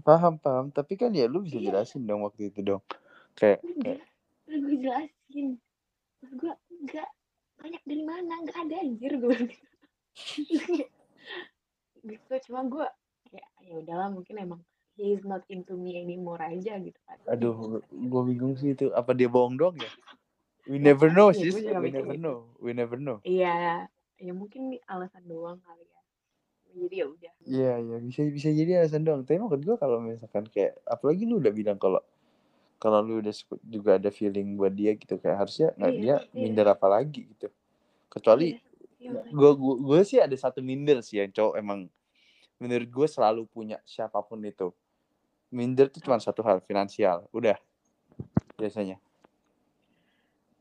[0.05, 0.69] Paham paham.
[0.69, 1.73] Tapi kan ya lu bisa Iya.
[1.73, 2.85] jelasin dong waktu itu dong.
[3.33, 3.99] Kayak enggak
[4.45, 5.47] terus gue jelasin.
[6.21, 7.09] Terus gue enggak
[7.57, 8.33] banyak dari mana?
[8.45, 9.37] Enggak ada anjir gue
[12.05, 12.33] gitu.
[12.45, 12.85] Cuma gue
[13.33, 14.61] kayak ya udahlah mungkin emang
[14.93, 19.17] he is not into me anymore aja gitu kan aduh gue bingung sih itu apa
[19.17, 19.89] dia bohong doang ya
[20.69, 22.21] we Ya, never know iya, sih gue we never gitu.
[22.21, 23.89] know we never know iya
[24.21, 26.01] ya mungkin alasan doang kali ya
[26.73, 29.27] jadi ya udah Iya iya bisa bisa jadi alasan doang.
[29.27, 31.99] Tapi maksud gue kalau misalkan kayak apalagi lu udah bilang kalau
[32.79, 33.35] kalau lu udah
[33.67, 36.39] juga ada feeling buat dia gitu kayak harusnya nggak Iya, dia iya.
[36.39, 37.51] minder apa lagi gitu.
[38.07, 38.55] Kecuali
[38.95, 39.31] Iya, makanya.
[39.35, 41.79] gue gue gue sih ada satu minder sih yang cowok emang
[42.63, 44.71] menurut gue selalu punya siapa pun itu.
[45.51, 47.27] Minder tuh cuma satu hal finansial.
[47.35, 47.59] Udah
[48.55, 48.95] biasanya.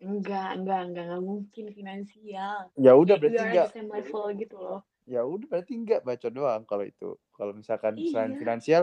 [0.02, 3.70] enggak enggak enggak enggak mungkin finansial Ya udah berarti enggak.
[3.86, 7.14] level gitu loh Ya udah berarti enggak baca doang kalau itu.
[7.38, 8.38] Kalau misalkan selain Iya.
[8.38, 8.82] finansial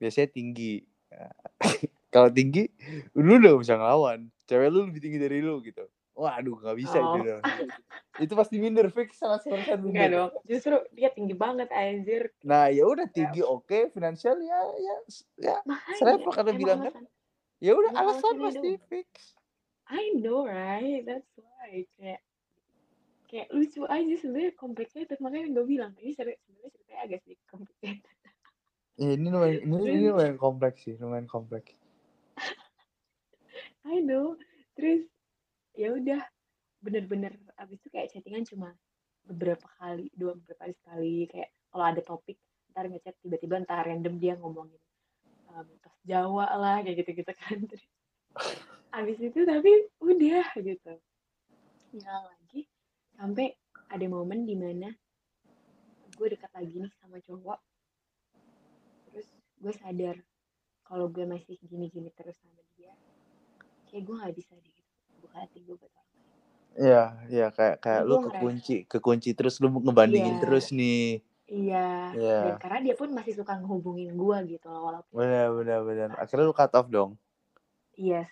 [0.00, 0.84] biasanya tinggi.
[1.12, 1.28] Ya.
[2.14, 2.72] kalau tinggi
[3.16, 4.28] lu udah bisa ngelawan.
[4.48, 5.84] Cewek lu lebih tinggi dari lu gitu.
[6.16, 7.20] Waduh nggak bisa Oh.
[7.20, 7.30] itu
[8.16, 10.08] itu pasti minder fix 100% enggak minder.
[10.16, 14.96] dong justru dia tinggi banget anjir Nah ya udah tinggi oke finansial ya ya
[15.36, 15.56] ya
[16.00, 17.04] Serempet karena emang bilang kan.
[17.60, 19.36] ya udah alasan pasti fix.
[19.86, 22.24] I know right that's why kayak
[23.28, 26.40] kayak lucu aja sebenarnya complicated makanya gue bilang ini sebenarnya
[26.72, 28.14] ceritanya agak sedikit complicated
[28.96, 31.76] Ya, ini lumayan ini, ini lumayan kompleks sih lumayan kompleks.
[33.84, 34.40] I know
[34.72, 35.04] terus
[35.76, 36.20] ya udah
[36.80, 38.72] bener-bener abis itu kayak chattingan cuma
[39.26, 42.38] beberapa kali dua beberapa kali sekali kayak kalau ada topik
[42.72, 44.80] ntar ngechat tiba-tiba ntar random dia ngomongin
[45.52, 45.68] um,
[46.06, 47.58] Jawa lah kayak gitu-gitu kan.
[47.70, 47.86] Terus
[48.94, 50.92] abis itu tapi udah gitu.
[51.92, 52.60] Hilang lagi
[53.16, 53.46] sampai
[53.90, 54.88] ada momen di mana
[56.16, 57.58] gue dekat lagi nih sama cowok.
[59.10, 60.16] Terus gue sadar
[60.86, 62.94] kalau gue masih gini-gini terus sama dia
[63.90, 64.75] kayak gue nggak bisa deh
[65.38, 66.24] hati gue buat orang lain
[66.76, 70.42] Iya iya kayak kayak lu gua ngerasa- kekunci kekunci terus lu ngebandingin Iya.
[70.42, 71.20] terus nih.
[71.46, 72.38] iya Iya.
[72.42, 76.08] dan karena dia pun masih suka ngehubungin gue gitu loh walaupun Benar benar benar.
[76.16, 77.14] Akhirnya lu cut off dong.
[77.94, 78.28] yes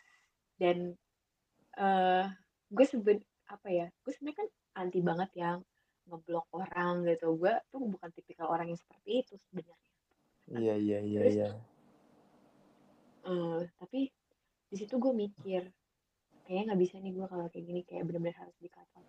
[0.57, 0.93] dan
[1.75, 2.25] eh
[2.69, 5.59] gue seben apa ya gue sebenarnya kan anti banget yang
[6.05, 9.91] ngeblok orang gitu gue tuh bukan tipikal orang yang seperti itu sebenarnya
[10.47, 11.49] Iya iya iya iya.
[13.25, 14.13] Eh, tapi
[14.69, 15.65] di situ gue mikir
[16.45, 19.09] kayaknya nggak bisa nih gue kalau kayak gini kayak bener-bener harus di cut off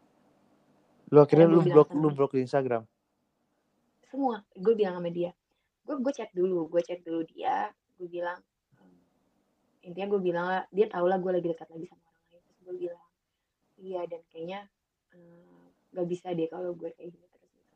[1.13, 2.83] Lu akhirnya lu blok lu blok di Instagram.
[4.09, 5.35] semua gue bilang sama dia.
[5.85, 7.69] Gue gue chat dulu gue chat dulu dia
[7.99, 8.39] gue bilang
[8.79, 12.75] hmm, intinya gue bilang lah dia tau lah gue lagi dekat lagi sama orang gue
[12.87, 13.05] bilang
[13.79, 14.59] iya dan kayaknya
[15.13, 17.51] eh, nggak bisa deh kalau gue kayak gini terus.
[17.53, 17.71] Gitu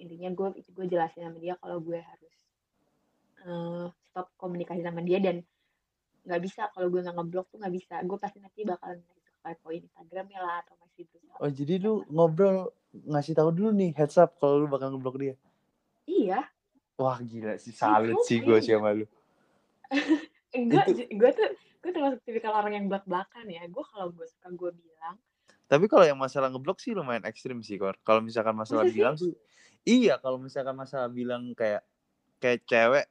[0.00, 2.36] intinya gue gue jelasin sama dia kalau gue harus
[3.42, 5.42] eh, stop komunikasi sama dia dan
[6.26, 7.94] nggak bisa kalau gue nggak ngeblok tuh nggak bisa.
[8.04, 9.00] Gue pasti nanti bakalan
[9.64, 14.20] poin Instagramnya lah atau masih berusaha Oh jadi lu ngobrol ngasih tahu dulu nih heads
[14.20, 15.34] up kalau lu bakal ngeblok dia.
[16.04, 16.44] iya.
[17.00, 19.08] Wah gila sih salut sih gue sih sama lu.
[20.70, 21.48] gue Itu- gue tuh
[21.80, 23.64] gue termasuk tipikal orang yang belak belakan ya.
[23.72, 25.16] Gue kalau gue suka gue bilang.
[25.70, 27.96] Tapi kalau yang masalah ngeblok sih lumayan ekstrim sih Kor.
[28.04, 29.32] Kalau misalkan masalah Masa bilang sih
[29.84, 31.84] iya kalau misalkan masalah bilang kayak
[32.40, 33.06] kayak cewek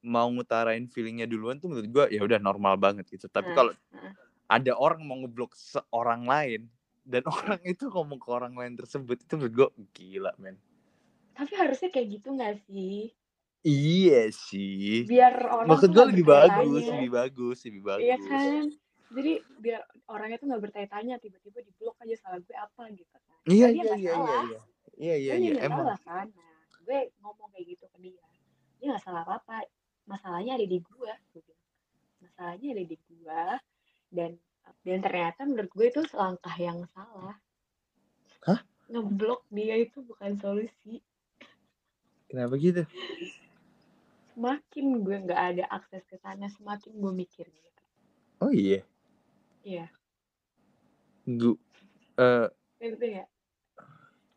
[0.00, 3.26] mau ngutarain feelingnya duluan tuh menurut gue ya udah normal banget gitu.
[3.26, 4.12] Tapi Nah, kalau nah.
[4.48, 6.66] ada orang mau ngeblok seorang lain
[7.02, 10.56] dan orang itu ngomong ke orang lain tersebut itu menurut gue gila men.
[11.32, 13.08] tapi harusnya kayak gitu nggak sih
[13.60, 15.04] Iya sih.
[15.04, 18.04] biar orang Maksud gue lebih bagus, lebih bagus, lebih bagus.
[18.04, 18.64] Iya kan
[19.10, 23.36] jadi biar orangnya tuh nggak bertanya-tanya tiba-tiba di blok aja salah gue apa gitu kan
[23.44, 24.42] Iya Kan iya nggak iya iya salah.
[24.44, 24.60] iya.
[24.94, 25.80] Iya iya Dia iya nggak emang.
[25.80, 28.26] salah kan nah gue ngomong kayak gitu ke dia
[28.76, 29.56] dia nggak salah apa apa
[30.10, 31.66] masalahnya ada di gue gue bilang.
[32.18, 33.42] masalahnya ada di gue
[34.10, 34.30] dan
[34.82, 37.38] dan ternyata menurut gue itu selangkah yang salah
[38.44, 38.60] Hah?
[38.90, 40.98] ngeblok dia itu bukan solusi
[42.30, 42.82] Kenapa gitu?
[44.34, 47.82] semakin gue nggak ada akses ke sana semakin gue mikir gitu
[48.40, 48.80] Oh iya.
[49.62, 49.86] iya
[51.28, 51.52] Gu
[52.16, 52.48] eh
[52.80, 53.28] ngerti nggak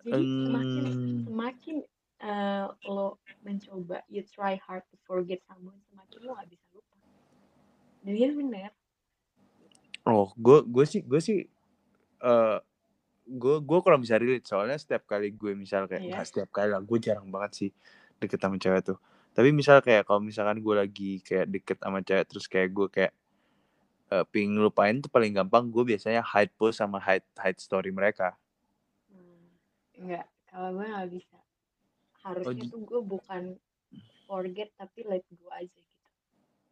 [0.04, 0.12] jadi
[0.44, 1.76] semakin em, semakin
[2.20, 3.08] eh, lo
[3.44, 6.96] mencoba you try hard to forget someone semakin lo gak bisa lupa.
[8.04, 8.72] Dan itu bener
[10.08, 11.40] oh, gue gue sih gue sih
[12.24, 12.58] eh
[13.24, 14.48] gue gue kurang bisa relate.
[14.48, 16.12] Soalnya setiap kali gue misal kayak Iya.
[16.16, 17.70] nggak setiap kali lah gue jarang banget sih
[18.20, 19.00] deket sama cewek tuh.
[19.34, 23.14] Tapi misal kayak kalau misalkan gue lagi kayak deket sama cewek terus kayak gue kayak
[24.12, 28.36] eh pingin lupain tuh paling gampang gue biasanya hide post sama hide hide story mereka.
[29.10, 29.56] Hmm,
[29.98, 31.38] enggak kalau gue gak bisa
[32.24, 33.44] harusnya gi- tuh gue bukan
[34.24, 36.08] forget tapi let go aja gitu.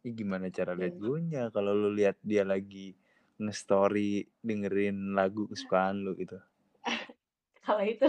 [0.02, 2.96] Ini gimana cara Dan- gue nya kalau lu lihat dia lagi
[3.36, 6.38] nge-story dengerin lagu kesukaan lu gitu.
[7.62, 8.08] Kalau itu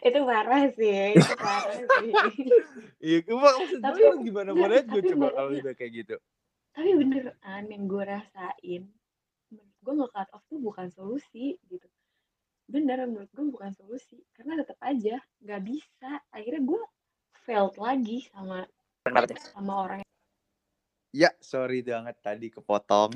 [0.00, 2.12] itu parah sih itu parah sih.
[3.02, 3.18] Iya
[3.82, 6.16] Tapi- gimana mau tapi coba kalau udah kayak gitu?
[6.70, 8.82] Tapi beneran yang gue rasain
[9.82, 11.82] gue nge-cut off tuh bukan solusi gitu
[12.66, 16.82] bener menurut gue bukan solusi karena tetap aja nggak bisa akhirnya gue
[17.42, 18.64] failed lagi sama
[19.52, 20.00] sama orang
[21.12, 23.12] Ya, sorry banget tadi kepotong.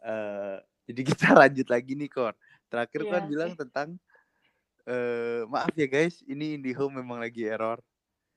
[0.00, 0.56] eh
[0.88, 2.32] jadi kita lanjut lagi nih, Kor.
[2.72, 3.88] Terakhir Iya, kan bilang tentang
[4.88, 7.84] eh maaf ya guys, ini IndiHome memang lagi error.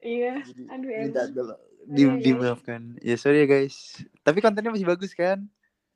[0.03, 1.55] iya Jadi aduh minta Iya,
[1.87, 2.99] di, dimaafkan.
[2.99, 4.03] Ya sorry ya guys.
[4.27, 5.47] Tapi kontennya masih bagus kan?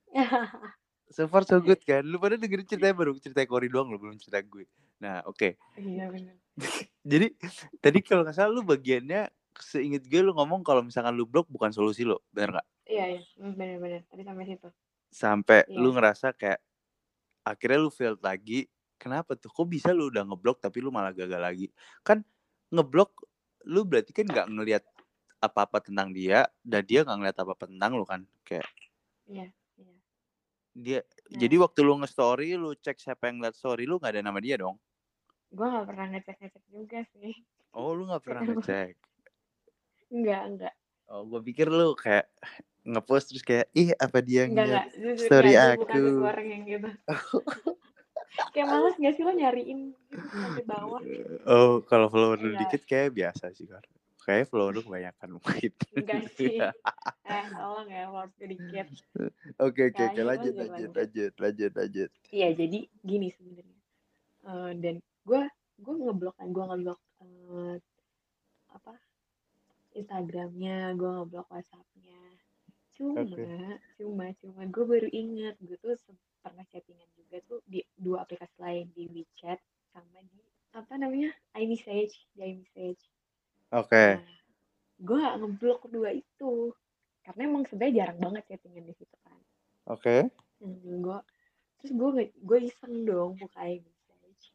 [1.10, 2.02] So far so good kan?
[2.06, 4.66] Lu pada dengerin ceritanya baru cerita Kori doang lu belum cerita gue.
[5.02, 5.60] Nah, oke.
[5.78, 6.36] iya bener
[7.12, 7.36] Jadi
[7.84, 11.72] tadi kalau nggak salah lu bagiannya seinget gue lu ngomong kalau misalkan lu blok bukan
[11.72, 12.68] solusi lo, bener nggak?
[12.86, 14.70] iya iya bener bener tadi sampai situ
[15.10, 15.78] sampai Iya.
[15.80, 16.60] lu ngerasa kayak
[17.42, 18.68] akhirnya lu failed lagi
[19.00, 21.68] kenapa tuh kok bisa lu udah ngeblok tapi lu malah gagal lagi
[22.06, 22.22] kan
[22.70, 23.16] ngeblok
[23.66, 24.84] lu berarti kan nggak ngelihat
[25.42, 28.68] apa-apa tentang dia dan dia nggak ngeliat apa-apa tentang lu kan kayak
[29.26, 29.50] iya
[30.76, 31.40] dia Nah.
[31.42, 34.60] jadi waktu lu nge-story lu cek siapa yang liat story lu nggak ada nama dia
[34.60, 34.76] dong?
[35.50, 37.34] Gue nggak pernah ngecek ngecek juga sih.
[37.72, 38.94] Oh lu nggak pernah ngecek?
[40.12, 40.74] Enggak enggak
[41.06, 42.26] oh gue pikir lu kayak
[42.82, 46.02] ngepost terus kayak ih apa dia enggak enggak jujur story enggak, bukan aku.
[46.10, 46.90] tipe orang yang gitu.
[48.52, 49.80] Kayak males gak sih lo nyariin
[50.12, 51.02] gitu sampai bawah.
[51.50, 52.66] Oh kalau follower lu Iya.
[52.66, 53.82] dikit kayak biasa sih kan
[54.26, 56.58] kayak follower lu kebanyakan mungkin enggak sih.
[57.30, 58.10] eh tolong ya
[58.42, 58.86] sedikit.
[59.62, 61.72] Oke oke oke Kayaknya lanjut lanjut, lanjut lanjut.
[61.78, 63.80] lanjut iya jadi gini sebenarnya.
[64.46, 64.96] Eh, dan
[65.30, 65.42] gue
[65.78, 67.76] gue ngeblok kan gue ngeblok eh,
[68.74, 68.94] apa
[69.96, 72.22] Instagramnya gue ngeblok WhatsAppnya.
[72.98, 73.46] Cuma Oke.
[74.02, 75.96] cuma cuma gue baru inget gue tuh
[76.42, 79.62] pernah chattingan juga tuh di dua aplikasi lain di WeChat
[79.94, 80.42] sama di
[80.76, 83.15] apa namanya iMessage di iMessage
[83.76, 84.06] Oke.
[84.16, 84.26] Nah,
[85.02, 86.72] gue ngeblok kedua itu
[87.28, 89.38] karena emang sebenarnya jarang banget chattingan di situ kan
[89.88, 90.32] Oke.
[90.64, 91.20] hmm, gue
[91.82, 94.46] terus gue gue iseng dong buka iMessage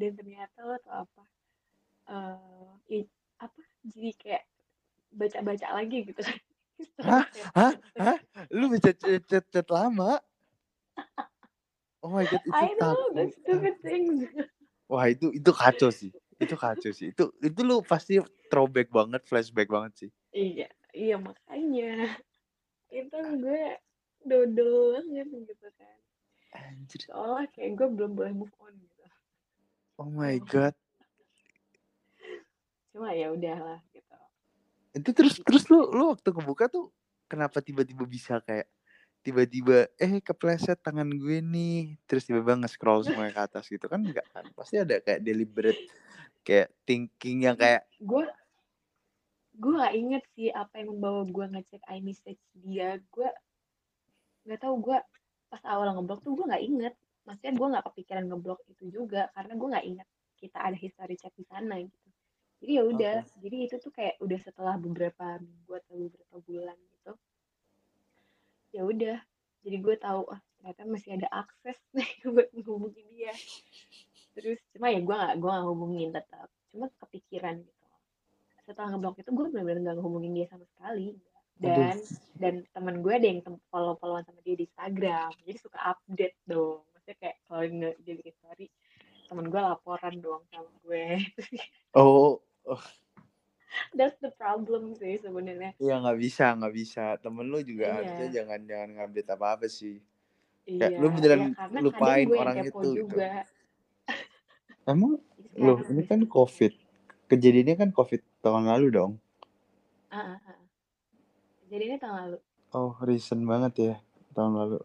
[0.00, 1.22] dan ternyata lo tau apa
[2.10, 4.44] eh i- apa jadi kayak
[5.12, 6.38] baca-baca lagi gitu kan
[7.04, 7.24] Hah?
[7.54, 7.72] Hah?
[7.98, 8.18] Hah?
[8.54, 10.18] Lu bisa chat chat, chat lama?
[12.02, 14.26] Oh my god itu I know the stupid things
[14.92, 16.12] Wah itu itu kacau sih.
[16.42, 17.14] Itu kacau sih.
[17.14, 18.18] Itu itu lu pasti
[18.50, 20.10] throwback banget, flashback banget sih.
[20.32, 22.16] iya iya makanya
[22.88, 23.64] itu gue
[24.24, 25.98] dodol banget gitu kan
[26.52, 27.00] Anjir.
[27.08, 29.04] Soalnya kayak gue belum boleh move on gitu.
[29.96, 30.76] Oh my god.
[32.92, 34.16] Cuma ya udahlah gitu.
[34.92, 36.92] Itu terus terus lu lu waktu kebuka tuh
[37.24, 38.68] kenapa tiba-tiba bisa kayak
[39.24, 44.26] tiba-tiba eh kepleset tangan gue nih terus tiba-tiba nge-scroll semuanya ke atas gitu kan enggak
[44.34, 45.78] kan pasti ada kayak deliberate
[46.42, 48.26] kayak thinking yang kayak Gue
[49.52, 52.98] gue gak inget sih apa yang membawa gue ngecek iMessage dia.
[53.12, 53.28] Gue
[54.42, 54.98] nggak tahu gue
[55.52, 56.94] pas awal ngeblok tuh gue nggak inget.
[57.22, 60.08] Maksudnya gue nggak kepikiran ngeblok itu juga karena gue nggak inget
[60.42, 62.08] kita ada history chat di sana gitu.
[62.62, 67.12] Jadi ya udah, jadi itu tuh kayak udah setelah beberapa minggu atau beberapa bulan gitu.
[68.70, 69.18] Ya udah,
[69.66, 73.34] jadi gue tahu oh ternyata masih ada akses nih buat menghubungi dia.
[74.32, 76.48] Terus cuma ya gue gak gue gak hubungin tetap.
[76.68, 77.86] Cuma kepikiran gitu.
[78.62, 81.16] Setelah ngeblok itu gue benar-benar gak ngehubungin dia sama sekali.
[81.56, 81.96] Dan
[82.36, 85.30] dan teman gue ada yang tem- follow-followan sama dia di Instagram.
[85.44, 86.82] Jadi suka update dong.
[86.90, 87.62] Maksudnya kayak kalau
[87.98, 88.66] dia bikin story,
[89.26, 91.06] temen gue laporan dong sama gue.
[91.98, 92.40] oh
[93.96, 95.72] That's the problem sih sebenarnya.
[95.80, 97.94] ya nggak bisa nggak bisa temen lu juga Iya.
[97.96, 99.96] harusnya jangan jangan ngupdate apa apa sih
[100.62, 100.78] Iya.
[100.78, 103.16] Kayak lu beneran ya karena lupain orang itu, gitu.
[104.86, 105.18] Emang
[105.52, 106.72] Jadi Loh, ini kan COVID.
[107.28, 109.12] Kejadiannya kan COVID tahun lalu dong.
[110.08, 110.60] Ah, ah, ah.
[111.68, 112.38] Jadi ini tahun lalu.
[112.72, 113.94] Oh, recent banget ya
[114.32, 114.78] tahun lalu.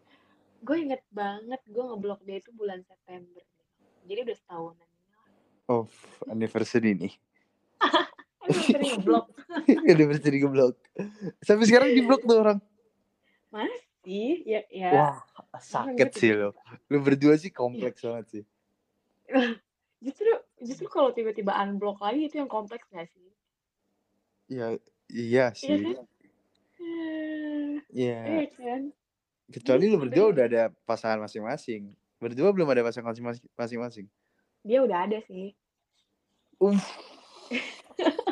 [0.64, 3.44] Gue inget banget gue ngeblok dia itu bulan September.
[4.08, 4.90] Jadi udah setahunan.
[5.68, 5.84] Oh,
[6.32, 7.14] anniversary nih.
[8.68, 9.28] Sering ngeblok.
[9.92, 10.76] anniversary geblok.
[11.44, 12.60] Sampai sekarang di blok tuh orang.
[13.52, 14.90] Masih, ya, ya.
[14.96, 15.16] Wah,
[15.60, 16.56] sakit gue sih lo.
[16.88, 18.44] Lu berdua sih kompleks banget sih.
[19.98, 20.30] Justru,
[20.62, 23.28] justru kalau tiba-tiba unblock lagi itu yang kompleks gak sih?
[24.48, 24.78] Iya,
[25.10, 25.84] iya Iya sih.
[25.84, 26.06] kan?
[26.78, 28.20] Eh, Iya.
[28.24, 28.82] Iya kan?
[29.48, 31.96] Kecuali lu berdua udah ada pasangan masing-masing.
[32.20, 34.08] Berdua belum ada pasangan masing- masing-masing.
[34.62, 35.56] Dia udah ada sih.
[36.60, 36.84] Uff.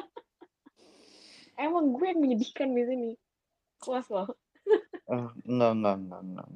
[1.56, 3.12] Emang gue yang menyedihkan di sini.
[3.82, 4.30] Puas loh.
[5.06, 6.48] Oh, enggak, enggak, enggak, enggak,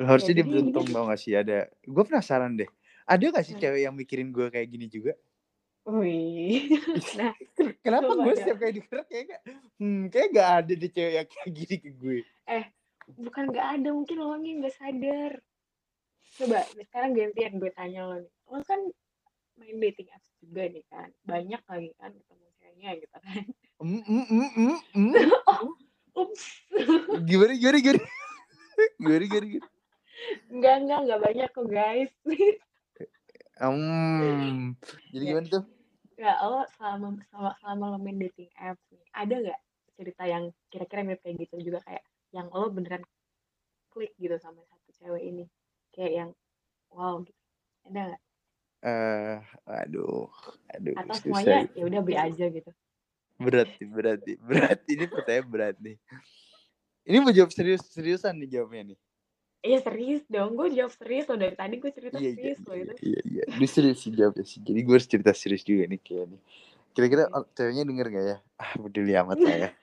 [0.08, 1.68] Harusnya Ya, dia beruntung tau gak sih ada.
[1.84, 2.64] Gue penasaran deh.
[3.08, 3.62] Ada gak sih Hmm.
[3.64, 5.16] cewek yang mikirin gue kayak gini juga?
[5.88, 6.68] Wih.
[7.18, 7.32] Nah,
[7.80, 9.42] Kenapa gue setiap kayak denger kayak gak,
[9.80, 12.18] hmm, kayak gak ada deh cewek yang kayak gini ke gue.
[13.16, 15.32] bukan nggak ada, mungkin lo nya nggak sadar.
[16.36, 18.32] Coba, sekarang gantian gue tanya lo nih.
[18.52, 18.80] Lo kan
[19.56, 21.08] main dating apps juga nih kan.
[21.24, 23.42] Banyak lagi kan ketemu ceweknya gitu kan.
[23.80, 25.12] Mm, mm, mm, mm, mm.
[26.20, 26.44] Ups.
[27.24, 28.02] Gimana, gimana, gimana?
[28.98, 29.68] Gimana, gimana, gimana?
[30.50, 32.12] Enggak, enggak, enggak banyak kok guys.
[33.58, 34.78] Hmm.
[35.10, 35.30] Jadi Ya.
[35.34, 35.64] gimana tuh?
[36.18, 39.60] Ya, lo selama, selama, selama lo main dating apps nih, ada nggak
[39.98, 42.02] cerita yang kira-kira mirip kayak gitu juga kayak
[42.34, 43.02] yang lo beneran
[43.94, 45.44] klik gitu sama satu cewek ini?
[45.94, 46.30] Kayak yang
[46.90, 47.38] wow gitu.
[47.86, 48.22] Ada nggak?
[48.78, 50.30] Eh, aduh,
[50.70, 51.22] aduh, Atau susah.
[51.22, 52.70] semuanya ya udah beli aja gitu.
[53.38, 54.78] Berat nih, berat nih, berat.
[54.86, 55.96] Ini pertanyaan berat nih.
[57.06, 58.98] Ini mau jawab serius, seriusan nih jawabnya nih.
[59.58, 62.76] Iya serius dong, gue jawab serius loh dari tadi gue cerita Iya, iya, serius loh
[62.78, 62.94] iya, itu.
[63.02, 63.44] iya, iya.
[63.58, 64.60] Ini serius sih jawabnya sih.
[64.62, 66.40] Jadi gue harus cerita serius juga nih kayak nih.
[66.94, 68.36] Kira-kira oh, ceweknya denger gak ya?
[68.54, 69.70] Ah, peduli amat lah ya.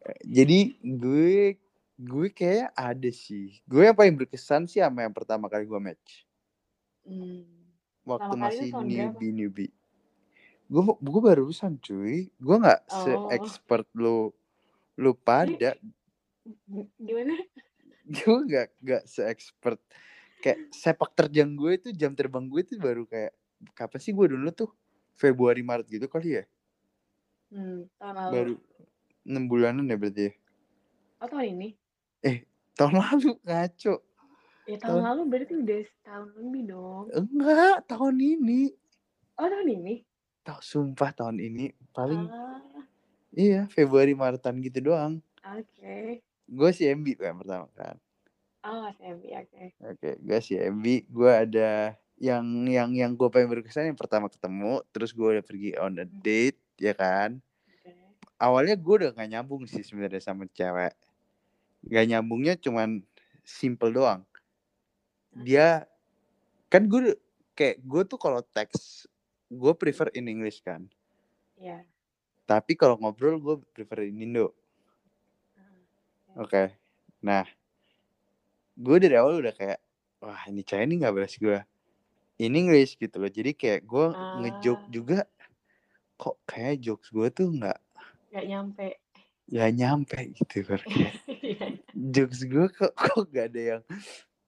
[0.00, 1.60] Eh, Jadi gue
[2.00, 3.60] gue kayak ada sih.
[3.68, 6.24] Gue yang paling berkesan sih sama yang pertama kali gue match.
[7.04, 7.44] Hmm.
[8.08, 9.72] Waktu masih newbie newbie.
[10.72, 12.32] Gue gue barusan cuy.
[12.40, 13.04] Gue nggak Oh.
[13.04, 14.32] se-expert lo
[14.96, 15.76] lo pada.
[16.96, 17.36] Gimana?
[18.10, 19.78] Gue nggak nggak se-expert
[20.38, 23.32] kayak sepak terjang gue itu jam terbang gue itu baru kayak
[23.72, 24.70] kapan sih gue dulu tuh
[25.14, 26.44] Februari Maret gitu kali ya
[27.50, 28.30] Hmm, tahun lalu.
[28.30, 28.54] baru
[29.26, 30.32] enam bulanan ya berarti ya.
[31.18, 31.68] Oh tahun ini?
[32.72, 33.94] tahun lalu ngaco
[34.64, 37.04] Ya tahun Tahun- lalu berarti udah setahun lebih dong.
[37.10, 38.62] enggak tahun ini
[39.34, 39.94] Oh tahun ini?
[40.40, 42.62] tahu sumpah tahun ini paling Ah,
[43.30, 46.22] iya Februari Maretan gitu doang oke.
[46.50, 47.96] Gue si MB tuh yang pertama kan.
[48.60, 49.62] Oh SMB, oke.
[49.80, 54.84] oke gue si MB gue ada yang yang yang gue paling berkesan yang pertama ketemu
[54.92, 57.40] terus gue udah pergi on a date ya kan.
[57.64, 57.90] Oke.
[58.36, 60.92] awalnya gue udah gak nyambung sih sebenarnya sama cewek.
[61.88, 63.00] Gak nyambungnya cuman
[63.46, 64.26] simple doang.
[65.32, 65.88] Dia
[66.68, 67.16] kan gue
[67.56, 69.08] kayak gue tuh kalau teks
[69.48, 70.84] gue prefer in English kan.
[71.60, 71.84] Iya.
[72.48, 74.56] tapi kalau ngobrol gue prefer in Indo
[76.40, 76.72] oke
[77.20, 77.44] nah
[78.74, 79.78] gue dari awal udah kayak
[80.18, 81.58] wah ini cewek ini nggak balas gue
[82.38, 84.40] in English gitu loh jadi kayak gue Ah.
[84.88, 85.28] juga
[86.16, 87.76] kok kayak jokes gue tuh nggak
[88.30, 88.88] Gak nyampe.
[89.46, 90.84] ya nyampe gitu kayak
[91.42, 91.66] Iya.
[91.92, 93.82] jokes gue kok kok gak ada yang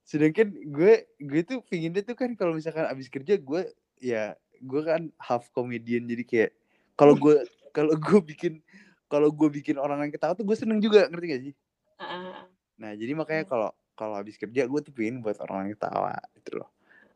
[0.03, 3.63] sedangkan gue gue tuh pinginnya tuh kan kalau misalkan abis kerja gue
[3.99, 6.51] ya gue kan half comedian jadi kayak
[6.95, 8.63] kalau gue kalau gue bikin
[9.09, 11.55] kalau gue bikin orang yang ketawa tuh gue seneng juga ngerti gak sih
[12.03, 12.45] Ah,
[12.75, 13.51] nah jadi makanya Iya.
[13.51, 16.71] kalau kalau habis kerja gue tuh pengen buat orang yang ketawa gitu loh.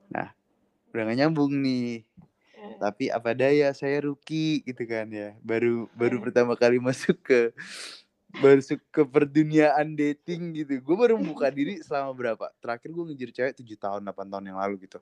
[0.07, 0.31] Nah
[0.95, 2.07] udah gak nyambung nih.
[2.57, 5.35] Eh, tapi apa daya saya rookie gitu kan ya.
[5.43, 6.23] Baru baru Eh.
[6.23, 7.51] pertama kali masuk ke
[8.37, 10.79] masuk ke perduniaan dating gitu.
[10.79, 12.47] Gue baru membuka diri selama berapa?
[12.63, 15.01] Terakhir gue ngejar cewek 7 tahun 8 tahun yang lalu gitu.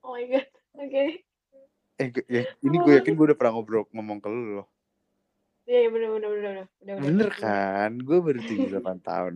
[0.00, 0.48] Oh my god.
[0.78, 1.22] Oke.
[2.00, 4.66] eh gue- ya, ini gue yakin gue udah pernah ngobrol ngomong ke lu loh
[5.72, 6.96] Iya, iya bener bener bener bener.
[7.00, 7.40] Bener udah.
[7.40, 9.34] kan gue baru 7 8 tahun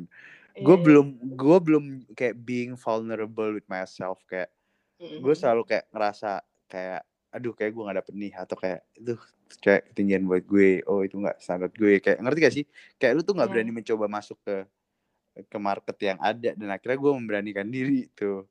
[0.53, 0.85] Iya, gue iya.
[0.85, 4.53] belum gue belum kayak being vulnerable with myself kayak
[5.01, 5.21] Mm-mm.
[5.25, 7.01] gue selalu kayak ngerasa kayak
[7.33, 9.13] aduh kayak gue gak dapet nih atau kayak itu
[9.61, 12.65] kayak ketinggian buat gue oh itu nggak standar gue kayak ngerti gak sih
[12.97, 13.55] kayak lu tuh nggak Iya.
[13.57, 14.57] berani mencoba masuk ke
[15.37, 18.49] ke market yang ada dan akhirnya gue memberanikan diri tuh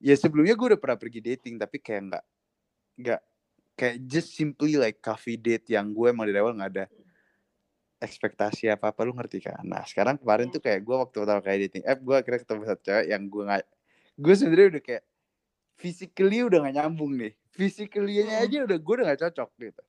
[0.00, 2.24] ya sebelumnya gue udah pernah pergi dating tapi kayak nggak
[3.04, 3.20] nggak
[3.76, 6.84] kayak just simply like coffee date yang gue emang dari awal nggak ada
[8.02, 9.62] ekspektasi apa apa lu ngerti kan?
[9.62, 10.54] Nah sekarang kemarin Iya.
[10.58, 13.42] tuh kayak gue waktu pertama kali dating app gue akhirnya ketemu satu cewek yang gue
[13.46, 13.62] nggak
[14.12, 15.04] gue sebenarnya udah kayak
[15.72, 17.32] physically udah gak nyambung nih.
[17.52, 19.82] Physically-nya aja udah gue udah gak cocok gitu.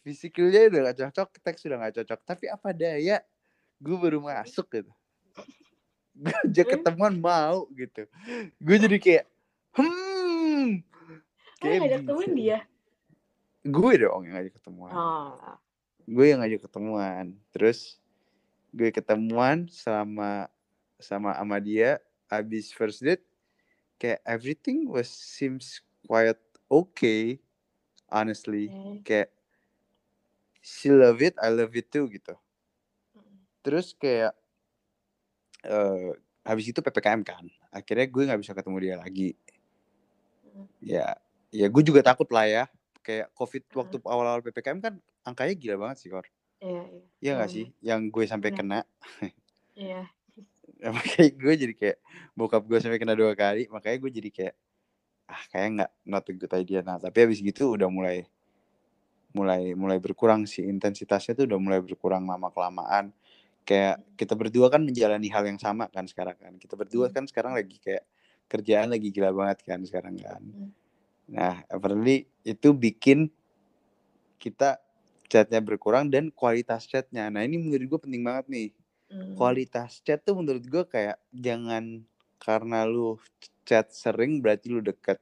[0.00, 3.20] Physically-nya udah gak cocok teks udah gak cocok tapi apa daya
[3.76, 4.92] gue baru masuk gitu.
[6.16, 6.72] Gue aja Terus?
[6.72, 8.04] ketemuan mau gitu.
[8.58, 9.24] Gue jadi kayak
[9.76, 10.88] hmm
[11.60, 12.58] Oh, yang ngajak temen dia.
[13.60, 14.92] gue dong yang ngajak ketemuan.
[14.96, 15.56] Oh.
[16.06, 18.00] Gue yang ngajak ketemuan terus
[18.70, 20.46] gue ketemuan sama
[21.00, 21.98] sama sama dia
[22.30, 23.24] abis first date
[23.98, 26.38] kayak everything was seems quite
[26.70, 27.40] okay
[28.08, 29.02] honestly Oke.
[29.04, 29.30] kayak
[30.60, 32.36] she love it I love it too gitu
[33.10, 33.42] Mm.
[33.66, 34.30] terus kayak
[35.66, 36.10] eh
[36.46, 39.30] habis itu ppkm kan akhirnya gue nggak bisa ketemu dia lagi
[40.46, 40.66] Mm.
[40.82, 41.06] ya
[41.50, 42.64] ya gue juga takut lah ya
[43.00, 43.74] kayak covid Ah.
[43.80, 46.24] waktu awal-awal ppkm kan angkanya gila banget sih kor
[46.60, 47.02] Iya, iya.
[47.20, 47.54] Iya gak Bener.
[47.54, 48.58] sih yang gue sampai Bener.
[48.58, 48.78] kena
[49.74, 50.02] Iya.
[50.80, 51.98] Ya, makanya gue jadi kayak
[52.32, 54.54] bokap gue sampai kena dua kali makanya gue jadi kayak
[55.28, 58.24] ah kayak nggak not a good idea nah tapi habis gitu udah mulai
[59.30, 63.12] mulai mulai berkurang sih intensitasnya tuh udah mulai berkurang lama kelamaan
[63.62, 67.14] kayak kita berdua kan menjalani hal yang sama kan sekarang kan kita berdua Hmm.
[67.14, 68.02] kan sekarang lagi kayak
[68.48, 70.72] kerjaan lagi gila banget kan sekarang kan Hmm.
[71.30, 73.30] Nah apparently itu bikin
[74.36, 74.80] kita
[75.30, 78.68] chatnya berkurang dan kualitas chatnya nah ini menurut gue penting banget nih
[79.10, 79.34] Hmm.
[79.34, 82.06] kualitas chat tuh menurut gue kayak jangan
[82.38, 83.18] karena lu
[83.66, 85.18] chat sering berarti lu deket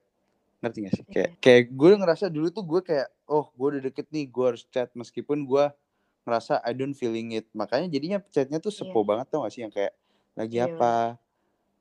[0.60, 1.12] ngerti gak sih Iya.
[1.16, 4.68] kayak kayak gue ngerasa dulu tuh gue kayak oh gue udah deket nih gue harus
[4.68, 5.72] chat meskipun gue
[6.28, 9.08] ngerasa I don't feeling it makanya jadinya chatnya tuh sepo Iya.
[9.08, 9.96] banget tau gak sih yang kayak
[10.36, 10.92] lagi Iya, apa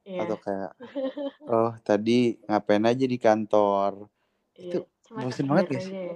[0.08, 0.20] Iya.
[0.24, 0.72] atau kayak
[1.60, 4.08] oh tadi ngapain aja di kantor.
[4.58, 5.94] Itu Cuma bosen banget gak sih?
[5.96, 6.16] ya.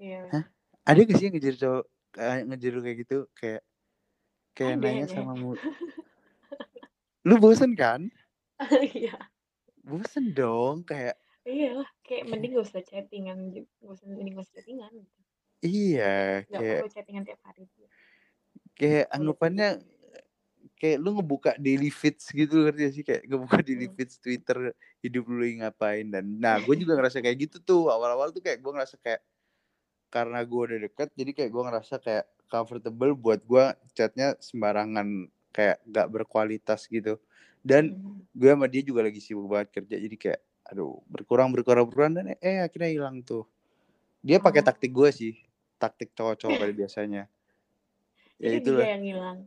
[0.00, 0.20] Iya.
[0.32, 0.44] Hah?
[0.86, 3.60] ada gak sih yang ngejar cowok kayak ngejar kayak gitu kayak
[4.56, 5.14] kayak Ada, nanya ada.
[5.14, 5.50] sama mu
[7.28, 8.00] lu bosen kan
[8.96, 9.16] Iya.
[9.84, 14.54] bosen dong kayak Iya lah, kayak mending gak usah chattingan, gak usah mending gak usah
[14.60, 14.92] chattingan.
[14.92, 15.20] gitu.
[15.64, 17.64] iya Gak kayak perlu chattingan tiap hari.
[18.76, 19.68] kayak Kalau anggapannya
[20.80, 23.96] kayak lu ngebuka daily feeds gitu ngerti sih kayak ngebuka daily Hmm.
[24.00, 24.72] feeds Twitter
[25.04, 28.72] hidup lu ngapain dan nah gue juga ngerasa kayak gitu tuh awal-awal tuh kayak gue
[28.72, 29.20] ngerasa kayak
[30.10, 33.64] karena gue udah deket jadi kayak gue ngerasa kayak comfortable buat gue
[33.94, 37.20] chatnya sembarangan kayak gak berkualitas gitu
[37.62, 38.24] dan Hmm.
[38.32, 42.32] gue sama dia juga lagi sibuk banget kerja jadi kayak aduh berkurang berkurang berkurang dan
[42.40, 43.44] eh akhirnya hilang tuh
[44.24, 44.66] dia pakai Oh.
[44.66, 45.34] taktik gue sih
[45.76, 47.28] taktik cowok-cowok biasanya
[48.40, 49.38] ya dia yang hilang.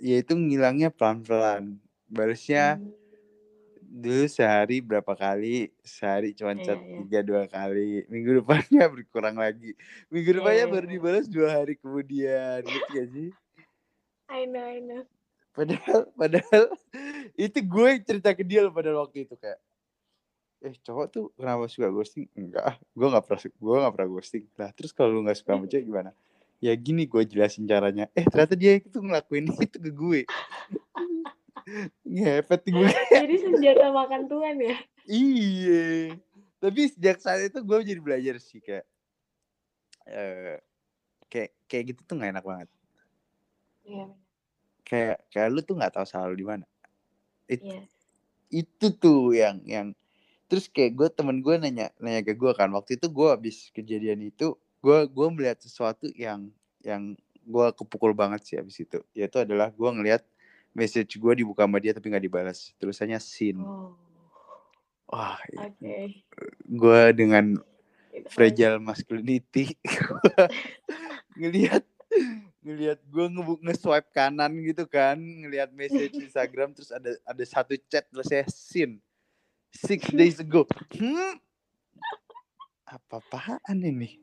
[0.00, 1.76] Ya itu ngilangnya pelan-pelan.
[2.10, 2.90] Balasnya Hmm.
[3.90, 5.70] dulu sehari berapa kali?
[5.84, 6.96] Sehari cuma Iya, chat iya.
[7.04, 8.06] tiga dua kali.
[8.08, 9.76] Minggu depannya berkurang lagi.
[10.08, 12.64] Minggu Iya, depannya iya, baru dibalas dua hari kemudian.
[12.64, 13.30] Gitu gak sih?
[14.30, 15.02] I know, I know.
[15.50, 16.64] padahal padahal
[17.34, 19.58] itu gue cerita ke dia pada waktu itu kayak
[20.62, 22.30] eh cowok tuh kenapa suka ghosting?
[22.38, 22.78] Enggak.
[22.94, 24.44] Gue nggak pernah gue nggak pernah ghosting.
[24.54, 26.10] Lah terus kalau lu nggak suka sama cewek gimana
[26.60, 28.06] ya gini gue jelasin caranya.
[28.12, 30.20] Eh ternyata dia itu ngelakuin itu ke gue.
[32.04, 32.88] Ngepet gue.
[33.16, 34.76] Jadi senjata makan Tuhan ya.
[35.08, 36.14] iya.
[36.60, 38.84] Tapi sejak saat itu gue jadi belajar sih kayak
[40.04, 40.60] eh
[41.32, 42.68] kayak kayak gitu tuh nggak enak banget.
[43.88, 44.06] Iya,
[44.84, 46.68] kayak kayak lu tuh nggak tahu salah lu di mana.
[47.48, 47.80] It- iya.
[48.52, 49.96] itu tuh yang yang
[50.52, 52.68] terus kayak gue temen gue nanya nanya ke gue kan.
[52.76, 56.48] Waktu itu gue habis kejadian itu gue gue melihat sesuatu yang
[56.80, 57.12] yang
[57.44, 58.98] gue kepukul banget sih abis itu.
[59.12, 60.24] Yaitu adalah gue ngelihat
[60.72, 63.60] message gue dibuka sama dia tapi nggak dibalas tulisannya sin.
[63.60, 63.94] Oh,
[65.10, 65.96] wah oke.
[66.70, 67.58] gue dengan
[68.30, 69.74] fragile masculinity
[71.40, 71.82] ngelihat
[72.62, 78.06] ngelihat gue nge nge-swipe kanan gitu kan ngelihat message Instagram terus ada ada satu chat
[78.08, 79.02] tulisnya sin.
[79.70, 80.66] Six days ago.
[80.98, 81.38] Hmm?
[82.90, 84.18] Apa apaan ini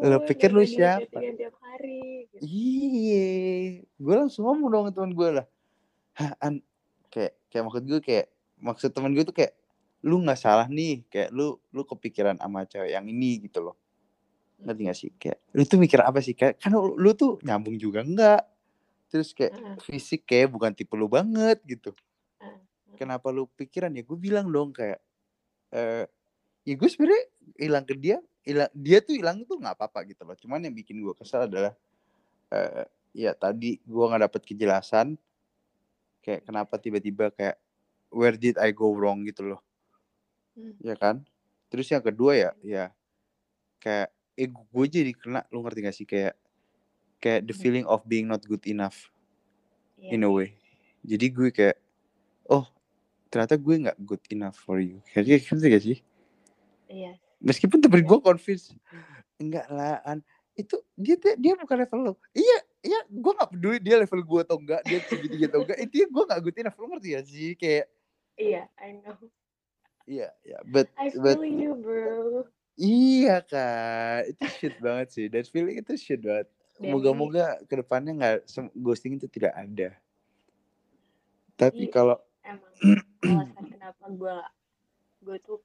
[0.00, 1.20] Lo pikir lu siapa?
[1.20, 2.28] chattingan tiap hari.
[2.32, 2.42] Gitu.
[2.44, 3.28] Iya,
[4.00, 5.46] gue langsung ngomong dong ke teman gue lah.
[6.16, 6.64] Hah, an
[7.12, 8.26] kayak kayak maksud gue kayak
[8.60, 9.52] maksud teman gue tuh kayak
[10.04, 13.76] lu nggak salah nih, kayak lu lu kepikiran sama cewek yang ini gitu loh.
[14.60, 15.10] Ngerti gak sih?
[15.16, 16.36] Kayak lu tuh mikir apa sih?
[16.36, 18.44] Kayak kan lu, lu tuh nyambung juga enggak.
[19.08, 19.76] Terus kayak Heeh.
[19.84, 21.96] fisik kayak bukan tipe lu banget gitu.
[22.40, 22.60] Heeh.
[22.96, 24.04] Kenapa lu pikiran ya?
[24.04, 25.00] Gue bilang dong kayak
[25.72, 26.04] eh
[26.64, 27.24] ya gue sebenarnya
[27.56, 30.36] hilang ke dia, hilang dia tuh hilang tuh nggak apa-apa gitu loh.
[30.36, 31.72] Cuman yang bikin gue kesal adalah
[32.52, 32.86] eh
[33.16, 35.18] ya tadi gue nggak dapet kejelasan
[36.20, 37.56] kayak kenapa tiba-tiba kayak
[38.12, 39.60] where did I go wrong gitu loh.
[40.58, 40.74] Hmm.
[40.82, 41.22] ya kan?
[41.70, 42.84] Terus yang kedua ya ya
[43.80, 46.06] kayak eh gue jadi kena lu ngerti gak sih?
[46.08, 46.34] Kayak
[47.22, 47.62] kayak the Hmm.
[47.62, 49.08] feeling of being not good enough
[50.00, 50.56] Iya, in a way.
[51.06, 51.78] Jadi gue kayak
[52.50, 52.66] oh
[53.30, 54.98] ternyata gue nggak good enough for you.
[55.14, 55.98] Kayak gitu gak sih
[56.90, 57.14] Iya.
[57.38, 58.08] meskipun temen Iya.
[58.08, 58.74] gue confused
[59.36, 60.18] enggak lah An.
[60.52, 64.40] itu dia dia, dia bukan level lo iya iya gue nggak peduli dia level gue
[64.42, 67.50] atau enggak dia segitiga atau enggak itu gue nggak good enough lo ngerti gak sih
[67.54, 67.86] kayak
[68.34, 69.16] Iya, I know.
[70.04, 72.48] iya iya but I but feel you, bro.
[72.74, 78.12] iya kan itu shit banget sih that feeling itu shit banget Dan moga-moga ke depannya
[78.12, 78.36] nggak
[78.74, 79.92] ghosting itu tidak ada
[81.54, 81.92] tapi Iya.
[81.92, 82.72] kalau emang
[83.22, 84.36] alasan kenapa gue
[85.22, 85.58] gue tuh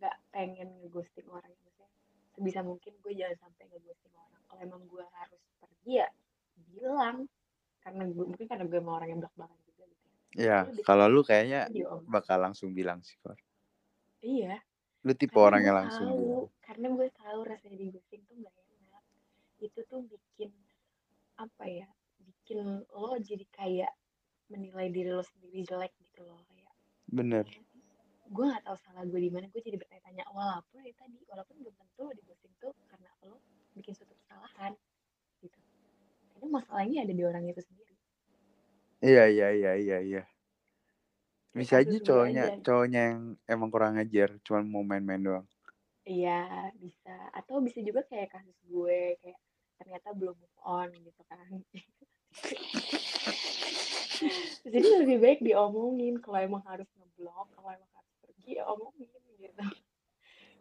[0.00, 1.52] nggak pengen ngeghosting orang.
[1.52, 1.88] Maksudnya
[2.32, 4.40] sebisa mungkin gue jangan sampai ngeghosting orang.
[4.48, 6.08] Kalau emang gue harus pergi ya
[6.72, 7.28] bilang.
[7.80, 10.06] Karena gue mungkin karena gue mau orang yang belak belakan juga gitu
[10.40, 10.58] ya.
[10.72, 11.68] Di- kalau lu kayaknya
[12.08, 13.36] bakal langsung bilang sih Kor.
[14.24, 14.56] iya.
[15.04, 16.44] Lu tipe karena orang yang langsung tahu bilang.
[16.64, 19.04] karena gue tahu rasanya di ghosting tuh nggak enak.
[19.60, 20.50] Itu tuh bikin
[21.40, 21.88] apa ya
[22.20, 23.92] bikin lo jadi kayak
[24.52, 26.72] menilai diri lo sendiri jelek gitu loh kayak.
[27.08, 27.48] Bener
[28.30, 31.74] gue nggak tahu salah gue di mana gue jadi bertanya-tanya walaupun ya tadi walaupun belum
[31.74, 33.42] tentu lo di ghosting tuh karena lo
[33.74, 34.78] bikin suatu kesalahan
[35.42, 35.58] gitu.
[36.30, 37.98] Karena masalahnya ada di orang itu sendiri.
[39.02, 40.22] Iya iya iya iya iya.
[41.50, 42.62] Bisa aja cowoknya aja?
[42.62, 45.46] cowoknya yang emang kurang ngajar cuman mau main-main doang.
[46.06, 47.34] Iya bisa.
[47.34, 49.42] Atau bisa juga kayak kasus gue kayak
[49.82, 51.50] ternyata belum move on gitu kan.
[54.70, 57.90] Jadi lebih baik diomongin kalau emang harus ngeblok kalau emang
[58.50, 59.06] harus pergi ya omongin
[59.38, 59.64] gitu.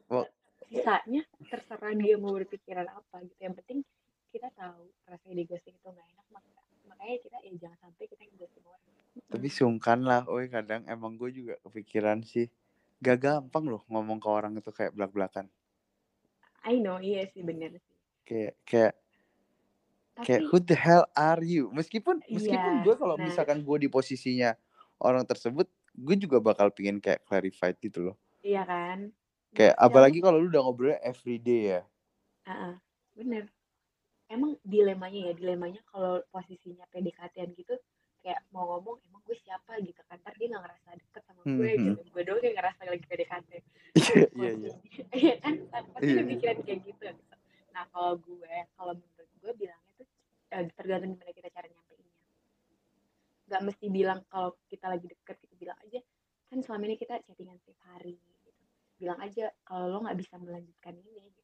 [0.10, 0.26] Well,
[0.70, 3.42] sisanya terserah dia mau berpikiran apa gitu.
[3.42, 3.80] Yang penting
[4.30, 6.50] kita tahu rasanya di ghosting itu nggak enak maka
[6.86, 8.82] makanya kita ya jangan sampai kita ghosting orang.
[9.30, 12.50] Tapi sungkan lah oi kadang emang gue juga kepikiran sih.
[13.00, 15.48] Gak gampang loh ngomong ke orang itu kayak belak-belakan.
[16.68, 17.96] I know iya sih bener sih.
[18.28, 18.94] Kayak kayak
[20.20, 21.72] kayak tapi who the hell are you?
[21.72, 24.52] Meskipun meskipun iya gue kalau nah misalkan gue di posisinya
[25.00, 28.16] orang tersebut gue juga bakal pingin kayak clarified gitu loh.
[28.40, 29.12] Iya kan?
[29.52, 31.82] Kayak aku apalagi kalau lu udah ngobrolnya everyday ya.
[32.48, 32.76] Ah, ah,
[33.18, 33.52] bener.
[34.30, 37.76] Emang dilemanya ya dilemanya kalau posisinya PDKT-an gitu
[38.20, 39.80] kayak mau ngomong emang gue siapa?
[39.82, 40.22] gitu kan.
[40.22, 41.84] Ntar dia nggak ngerasa deket sama gue hmm.
[41.84, 42.02] gitu.
[42.14, 43.50] Gue doang yang ngerasa lagi PDKT
[44.00, 44.74] iya iya iya.
[45.26, 45.54] iya kan?
[45.68, 47.06] Pasti iya udah pikiran kayak gitu.
[47.74, 50.08] Nah kalau gue kalau menurut gue bilangnya tuh
[50.54, 51.89] eh, tergantung gimana kita cara nyampeinnya
[53.50, 56.00] nggak mesti bilang kalau kita lagi deket kita bilang aja
[56.50, 58.50] kan selama ini kita chattingan setiap hari gitu.
[58.98, 61.42] Bilang aja kalau lo nggak bisa melanjutkan ini gitu.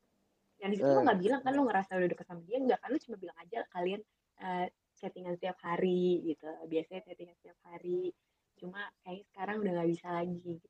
[0.62, 2.80] Yang di situ lo Eh, nggak bilang kan lo ngerasa udah deket sama dia nggak
[2.82, 2.90] kan?
[2.90, 4.02] Lo cuma bilang aja kalian
[4.42, 4.66] eh,
[4.98, 6.46] chattingan setiap hari gitu.
[6.66, 8.14] Biasanya chattingan setiap hari.
[8.58, 10.68] Cuma kayak sekarang udah nggak bisa lagi gitu.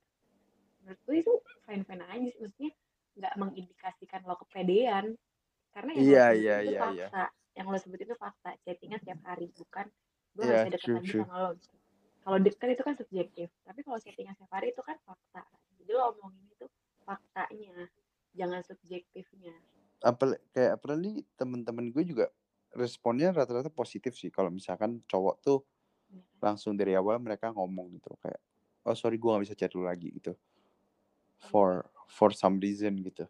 [0.83, 1.33] Menurut gue itu
[1.63, 2.41] fine fine aja sih.
[2.43, 2.71] Maksudnya
[3.15, 5.05] nggak mengindikasikan lo kepedean.
[5.71, 7.07] Karena yang lo iya sebut iya itu iya iya.
[7.07, 7.25] fakta.
[7.55, 8.51] Yang lo sebut itu fakta.
[8.67, 9.88] Chattingan setiap hari bukan
[10.36, 11.23] gue iya nggak bisa deket true lagi true.
[11.23, 11.75] sama lo gitu.
[12.25, 13.47] Kalau deket itu kan subjektif.
[13.63, 15.41] Tapi kalau chattingan setiap hari itu kan fakta.
[15.79, 16.65] Jadi lo omongin itu
[17.05, 17.77] faktanya
[18.36, 19.55] jangan subjektifnya.
[20.03, 22.25] Apa kayak apalagi temen-temen gue juga
[22.75, 24.33] responnya rata-rata positif sih.
[24.33, 25.59] Kalau misalkan cowok tuh
[26.05, 26.21] Iya.
[26.38, 26.53] kan?
[26.53, 28.38] langsung dari awal mereka ngomong gitu kayak
[28.86, 30.33] oh sorry gue gak bisa chat lu lagi gitu.
[30.33, 31.49] Iya.
[31.49, 33.25] For for some reason gitu.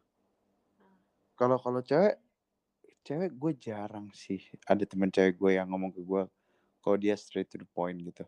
[0.80, 0.96] Ah,
[1.40, 2.20] kalau kalau cewek
[3.06, 4.42] cewek gue jarang sih.
[4.68, 6.22] Ada temen cewek gue yang ngomong ke gue
[6.86, 8.22] kalau dia straight to the point gitu.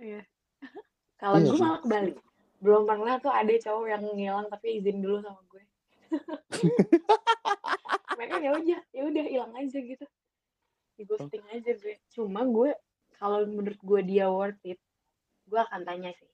[0.00, 0.24] Iya.
[1.20, 2.16] Kalau iya gue malah kebalik.
[2.64, 5.62] Belum pernah tuh ada cowok yang ngilang tapi izin dulu sama gue.
[8.16, 10.08] Mereka ya udah ya udah hilang aja gitu.
[10.96, 12.00] Di ghosting aja gue.
[12.16, 12.72] Cuma gue
[13.20, 14.80] kalau menurut gue dia worth it
[15.44, 16.32] gue akan tanya sih.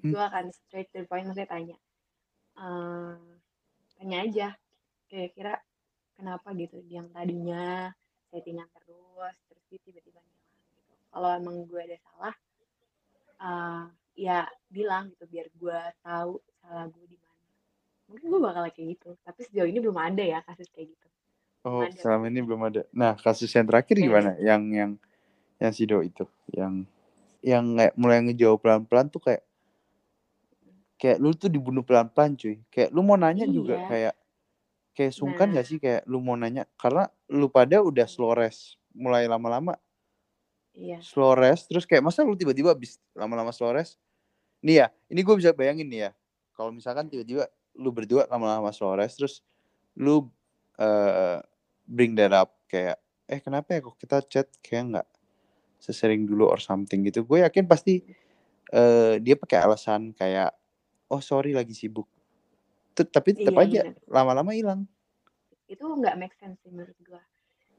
[0.00, 0.16] Hmm.
[0.16, 1.76] gue akan straight to the point maksudnya tanya.
[2.56, 3.20] Eh,
[4.00, 4.48] tanya aja
[5.12, 5.60] kira-kira
[6.16, 7.92] kenapa gitu yang tadinya
[8.32, 12.34] settingan terus dia tiba-tiba ngilang gitu kalau emang gue ada salah
[13.40, 13.82] eh,
[14.18, 17.38] ya bilang gitu biar gue tahu salah gue di mana
[18.10, 21.06] mungkin gue bakal kayak gitu tapi sejauh ini belum ada ya kasus kayak gitu
[21.60, 21.92] Oh, ada.
[21.92, 22.88] selama ini belum ada.
[22.88, 24.08] Nah, kasus yang terakhir Iya.
[24.08, 24.30] gimana?
[24.40, 24.90] Yang yang
[25.60, 26.24] yang Sido itu,
[26.56, 26.88] yang
[27.44, 29.44] yang kayak mulai ngejauh pelan-pelan tuh kayak
[30.96, 32.64] kayak lu tuh dibunuh pelan-pelan cuy.
[32.72, 33.88] Kayak lu mau nanya juga Iya.
[33.92, 34.14] kayak
[34.96, 35.60] kayak sungkan Nah.
[35.60, 39.78] gak sih kayak lu mau nanya karena lu pada udah slow rest mulai lama-lama.
[40.74, 41.02] Iya.
[41.02, 43.98] Slow rest terus kayak masa lu tiba-tiba habis lama-lama slow rest?
[44.62, 46.10] Nih ya ini gue bisa bayangin nih ya
[46.54, 49.34] kalau misalkan tiba-tiba lu berdua lama-lama slow rest terus
[49.98, 50.28] lu
[50.78, 51.38] eh
[51.90, 55.08] bring that up kayak eh kenapa ya kok kita chat kayak nggak
[55.80, 57.02] sesering dulu or something?
[57.02, 57.26] Gitu.
[57.26, 58.04] Gue yakin pasti
[58.70, 60.54] eh dia pakai alasan kayak
[61.10, 62.06] oh sorry lagi sibuk.
[62.94, 64.86] Tet- tapi tetap Iya, aja lama-lama hilang.
[65.66, 67.22] Itu nggak make sense sih menurut gue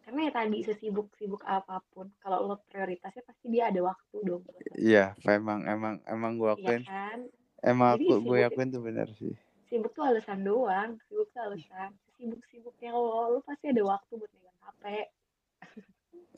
[0.01, 4.43] karena ya tadi sesibuk sibuk apa pun kalau lo prioritasnya pasti dia ada waktu dong
[4.75, 7.19] iya emang emang emang gue Iya akuin kan?
[7.61, 9.33] emang Jadi aku gue akuin tuh benar sih.
[9.69, 13.37] sibuk tuh alasan doang sibuk tuh alasan sibuk sibuknya lo.
[13.37, 14.83] Lo pasti ada waktu buat megang hp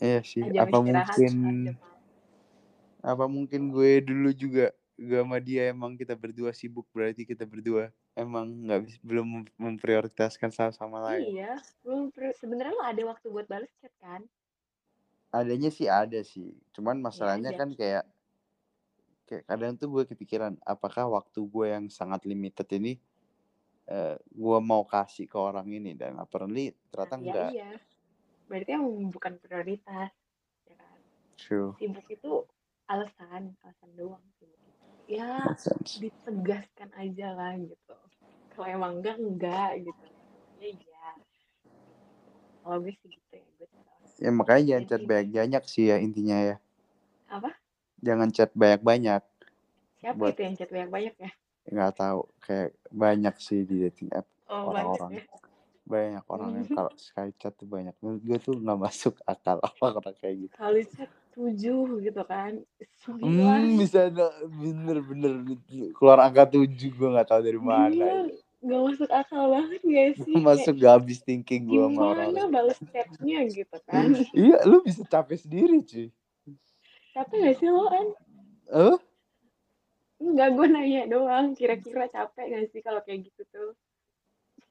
[0.03, 1.33] iya sih apa mungkin
[3.03, 7.89] apa mungkin gue dulu juga gue sama dia emang kita berdua sibuk berarti kita berdua
[8.13, 11.33] emang nggak bis- belum mem- memprioritaskan sama sama lain.
[11.33, 11.57] Iya
[12.13, 14.21] pri- sebenarnya lo ada waktu buat balas chat kan?
[15.33, 17.59] Adanya sih ada sih cuman masalahnya aja.
[17.65, 18.05] kan kayak
[19.25, 23.01] kayak kadang tuh gue kepikiran apakah waktu gue yang sangat limited ini
[23.89, 25.97] eh, gue mau kasih ke orang ini?
[25.97, 27.71] Dan apparently ternyata Nah, ya enggak iya.
[28.45, 30.11] Berarti yang bukan prioritas
[30.69, 30.97] ya kan?
[31.33, 31.73] True.
[31.81, 32.31] Sibuk itu
[32.85, 35.17] alasan alasan doang sibuk itu.
[35.17, 35.41] ya
[35.97, 37.95] ditegaskan aja lah gitu
[38.53, 40.05] kalau emang enggak enggak gitu.
[40.61, 41.09] Ya iya.
[42.63, 43.67] Kalau gue sih gitu ya gue
[44.23, 46.55] ya makanya jangan Jadi- chat banyak-banyak sih ya intinya ya.
[47.27, 47.49] Apa?
[47.99, 49.23] Jangan chat banyak-banyak
[49.99, 51.31] siapa Buat- itu yang chat banyak banyak ya?
[51.63, 55.11] Nggak tahu kayak banyak sih di dating app oh Orang-orang.
[55.17, 55.39] banyak ya.
[55.83, 57.95] Banyak orang yang kalau sekali chat tuh banyak.
[57.99, 60.55] Menurut gue tuh nggak masuk akal apa kayak gitu.
[60.55, 62.61] Kali chat tujuh gitu kan
[63.09, 65.41] hmm, bisa ada bener-bener
[65.97, 68.29] keluar angka tujuh gue nggak tahu dari mana Gila,
[68.63, 72.79] nggak masuk akal banget gak sih masuk gak habis thinking gue sama orang gimana balas
[72.89, 74.07] chatnya gitu kan
[74.39, 76.07] iya lu bisa capek sendiri cuy
[77.11, 78.07] capek gak sih lo kan
[78.71, 78.97] eh
[80.23, 81.51] Enggak, gue nanya doang.
[81.51, 83.69] Kira-kira capek gak sih kalau kayak gitu tuh?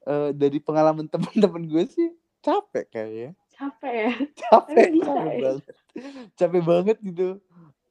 [0.08, 2.08] eh, dari pengalaman teman-teman gue sih
[2.40, 4.10] capek kayaknya Capek ya?
[4.40, 5.40] capek Tapi bisa, capek ya?
[5.44, 5.64] banget
[6.34, 7.28] capek banget gitu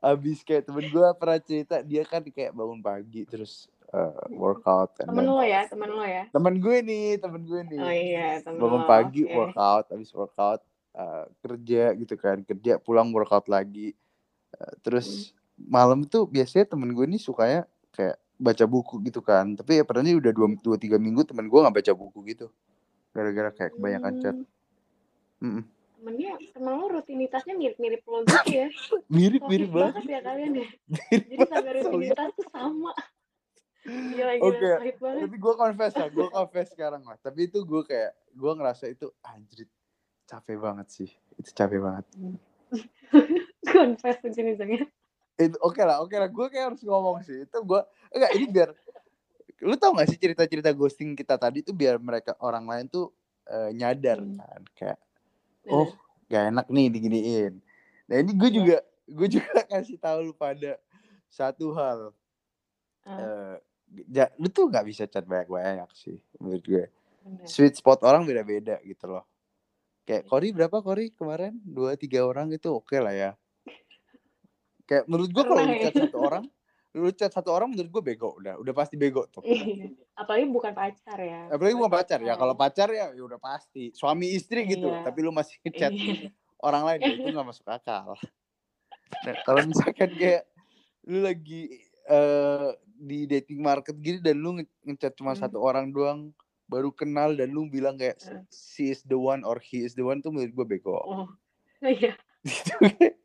[0.01, 5.13] abis kayak temen gue pernah cerita dia kan kayak bangun pagi terus eh, workout Temen
[5.17, 6.23] then- lo ya, temen lo ya?
[6.27, 8.87] temen gue nih temen gue nih Oh iya, temen bangun lo.
[8.87, 9.33] pagi oke.
[9.33, 10.61] workout habis workout
[10.93, 13.91] eh, kerja gitu kan kerja pulang workout lagi
[14.51, 19.79] Eh, terus malam tuh biasanya temen gue nih sukanya kayak baca buku gitu kan tapi
[19.79, 22.51] ya pernah udah dua, dua tiga minggu temen gue nggak baca buku gitu
[23.11, 24.35] gara-gara kayak kebanyakan chat
[25.39, 25.63] Hmm, Mm-mm.
[25.95, 28.67] Temennya, temen lo rutinitasnya mirip-mirip lo gitu ya?
[29.13, 30.67] mirip Toxic mirip banget banget ya kalian ya?
[30.89, 32.91] Mirip Jadi sampai rutinitas tuh sama.
[34.41, 35.19] Oke, pahit banget.
[35.25, 37.17] tapi gue confess lah gue confess sekarang lah.
[37.17, 39.65] Tapi itu gue kayak gue ngerasa itu anjir
[40.23, 41.09] capek banget sih.
[41.35, 42.05] Itu capek banget.
[43.67, 44.85] Confess ujung-ujungnya.
[45.35, 46.29] itu oke lah oke lah.
[46.29, 47.43] Gue kayak harus ngomong sih.
[47.43, 48.69] Itu gue enggak ini biar
[49.61, 53.09] lu tau gak sih cerita-cerita ghosting kita tadi tuh biar mereka orang lain tuh
[53.45, 54.37] eh, nyadar Hmm.
[54.37, 54.61] kan?
[54.73, 54.97] Kayak
[55.67, 55.89] oh
[56.27, 57.53] gak enak nih diginiin.
[58.05, 58.57] Nah ini gue Iya.
[58.57, 60.77] juga gue juga kasih tahu lu pada
[61.27, 62.13] satu hal.
[63.01, 63.55] Ah, eh
[64.07, 66.85] ja- lu tuh nggak bisa chat banyak-banyak sih menurut gue
[67.21, 67.45] bener.
[67.45, 69.25] sweet spot orang beda-beda gitu loh
[70.01, 73.31] kayak Kori berapa Kori kemarin dua tiga orang itu oke lah ya
[74.83, 76.43] kayak menurut gue kalau lu chat satu orang
[76.91, 79.87] lu chat satu orang menurut gue bego udah udah pasti bego tuh Iya.
[80.13, 81.47] Apalagi bukan pacar ya.
[81.47, 85.01] apalagi bukan pacar ya kalau pacar ya ya udah pasti suami istri gitu Iya.
[85.01, 85.87] tapi lu masih Iya.
[86.59, 88.13] orang lain ya itu nggak masuk akal
[89.21, 90.43] nah, kalau misalkan kayak
[91.03, 95.41] lu lagi eh di dating market gitu dan lu nge- ngechat cuma Hmm.
[95.41, 96.29] satu orang doang
[96.67, 98.43] baru kenal dan lu bilang kayak Hmm.
[98.47, 101.27] she is the one or he is the one tuh menurut gue bego Oh,
[101.81, 102.13] iya.
[102.41, 102.73] Gitu.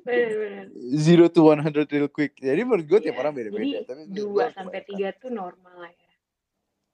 [0.00, 0.66] Bener-bener.
[0.94, 4.80] zero to 100 real quick jadi menurut gue tiap Iya, orang beda-beda tapi dua sampai
[4.82, 6.10] tiga tuh normal lah ya.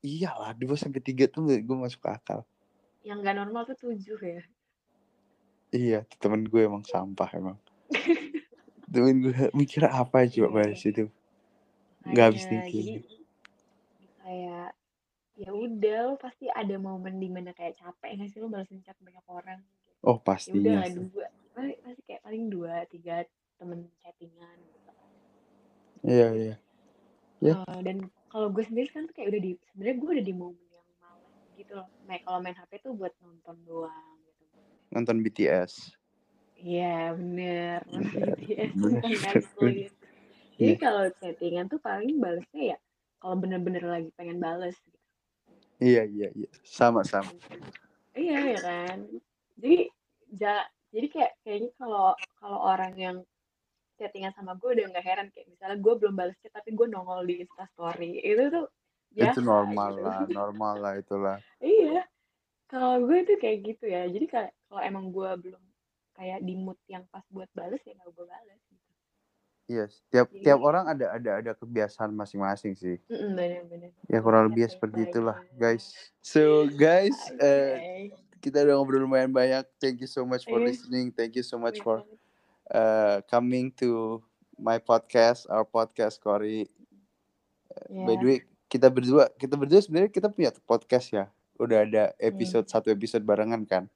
[0.03, 2.41] iyalah dua sampai tiga tuh menurut gue masuk akal
[3.01, 4.43] Yang nggak normal tuh tujuh ya.
[5.69, 7.55] Iya, temen gue emang sampah emang.
[8.97, 10.55] temen gue mikir apa coba Iya.
[10.57, 11.05] balas itu.
[12.07, 12.83] Nggak habis pikir.
[12.83, 12.95] jadi
[14.25, 14.69] kayak
[15.37, 18.97] ya udah lo pasti ada momen di mana kayak capek nggak sih lo balasin chat
[19.05, 19.77] banyak orang gitu.
[20.07, 21.27] Oh ya udah dua
[21.85, 23.25] pasti kayak paling dua tiga
[23.61, 24.91] temen chattingan gitu.
[26.07, 26.55] Iya iya.
[27.45, 27.55] Ya.
[27.61, 30.67] Eh, dan kalau gue sendiri kan tuh kayak udah di sebenarnya gue udah di momen
[30.73, 34.57] yang malas gitu loh main kalau main HP tuh buat nonton doang gitu
[34.93, 35.93] Nonton BTS.
[36.59, 37.81] Iya bener.
[39.25, 39.93] Netflix
[40.61, 40.81] jadi Iya.
[40.81, 42.79] kalau chattingan tuh paling balesnya ya
[43.21, 44.99] kalau bener-bener lagi pengen bales gitu.
[45.77, 46.49] Iya iya iya.
[46.65, 47.29] Sama sama.
[48.17, 49.05] iya ya kan
[49.61, 49.79] jadi
[50.33, 53.17] ja, jadi kayak kayaknya kalau kalau orang yang
[54.01, 57.25] chattingan sama gue udah nggak heran kayak misalnya gue belum balas chat tapi gue nongol
[57.29, 58.69] di instastory itu tuh
[59.13, 61.37] biasa itu normal gitu lah, normal lah itulah.
[61.61, 62.05] iya
[62.69, 65.63] kalau gue tuh kayak gitu ya jadi kayak kalau emang gue belum
[66.17, 68.85] kayak di mood yang pas buat bales ya nggak gue bales gitu
[69.67, 73.03] Yes, tiap Jadi- tiap orang ada ada ada kebiasaan masing-masing sih.
[73.11, 75.09] Mm-mm, bener-bener Ya kurang Iya, lebih seperti aja.
[75.11, 75.85] itulah, guys.
[76.23, 77.75] So guys, eh,
[78.07, 78.39] Oke.
[78.41, 79.67] kita udah ngobrol lumayan banyak.
[79.77, 80.71] Thank you so much for Iya.
[80.71, 81.11] listening.
[81.11, 82.07] Thank you so much Banyak for
[82.71, 84.23] uh, coming to
[84.55, 86.71] my podcast, our podcast, Cory.
[87.91, 88.07] Ya.
[88.07, 91.27] By the way, kita berdua, kita berdua sebenarnya kita punya podcast ya.
[91.57, 92.23] Udah ada Hmm.
[92.25, 93.91] episode satu episode barengan kan.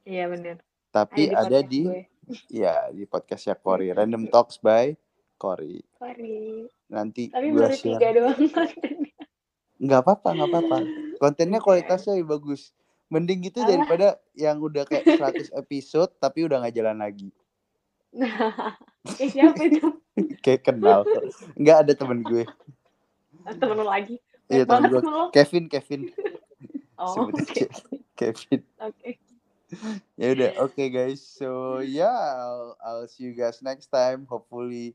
[0.00, 4.94] iya bener Tapi ada ada di, di, podcast ya di podcastnya Cory, Random Talks by
[5.38, 5.78] Cory.
[5.96, 6.66] Sorry.
[6.90, 7.86] Nanti tapi gua baru share.
[7.96, 9.14] tiga doang kontennya.
[9.80, 10.76] Nggak apa-apa, nggak apa-apa.
[11.16, 11.66] Kontennya Oke.
[11.70, 12.74] kualitasnya yang bagus.
[13.10, 13.70] Mending gitu Alah.
[13.74, 17.30] daripada yang udah kayak 100 episode tapi udah nggak jalan lagi.
[18.10, 18.74] nah
[19.30, 19.86] siapa itu
[20.44, 21.06] Kayak kenal.
[21.54, 22.42] Nggak ada temen gue.
[23.46, 24.18] temen lo lagi
[24.50, 25.02] Iya, temen gue.
[25.30, 26.10] Kevin, Kevin.
[26.98, 27.64] oh aja.
[28.18, 28.60] Kevin.
[28.82, 29.10] oke
[30.18, 31.20] Ya udah, oke guys.
[31.22, 34.26] So yeah, I'll, I'll see you guys next time.
[34.28, 34.94] Hopefully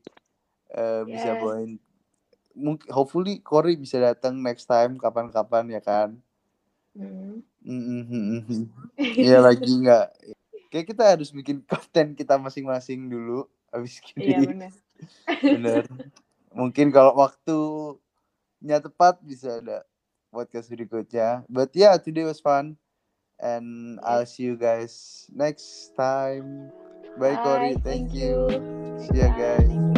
[0.74, 1.40] uh, bisa Yes.
[1.40, 1.78] bawain
[2.56, 6.16] mungkin hopefully Cory bisa datang next time kapan-kapan ya kan.
[6.96, 7.44] Mhm.
[9.16, 10.06] Iya lagi nggak.
[10.72, 13.46] Kayak kita harus bikin konten kita masing-masing dulu.
[13.72, 14.46] Habis iya gini.
[14.48, 14.72] bener
[15.54, 15.82] Bener.
[16.56, 19.84] Mungkin kalau waktunya tepat bisa ada
[20.32, 21.44] podcast berikutnya.
[21.48, 22.76] But yeah, today was fun.
[23.40, 26.72] And I'll see you guys next time.
[27.18, 27.74] Bye, Cory.
[27.74, 28.48] Bye, Thank thank you.
[28.48, 29.08] you.
[29.08, 29.95] See ya, guys.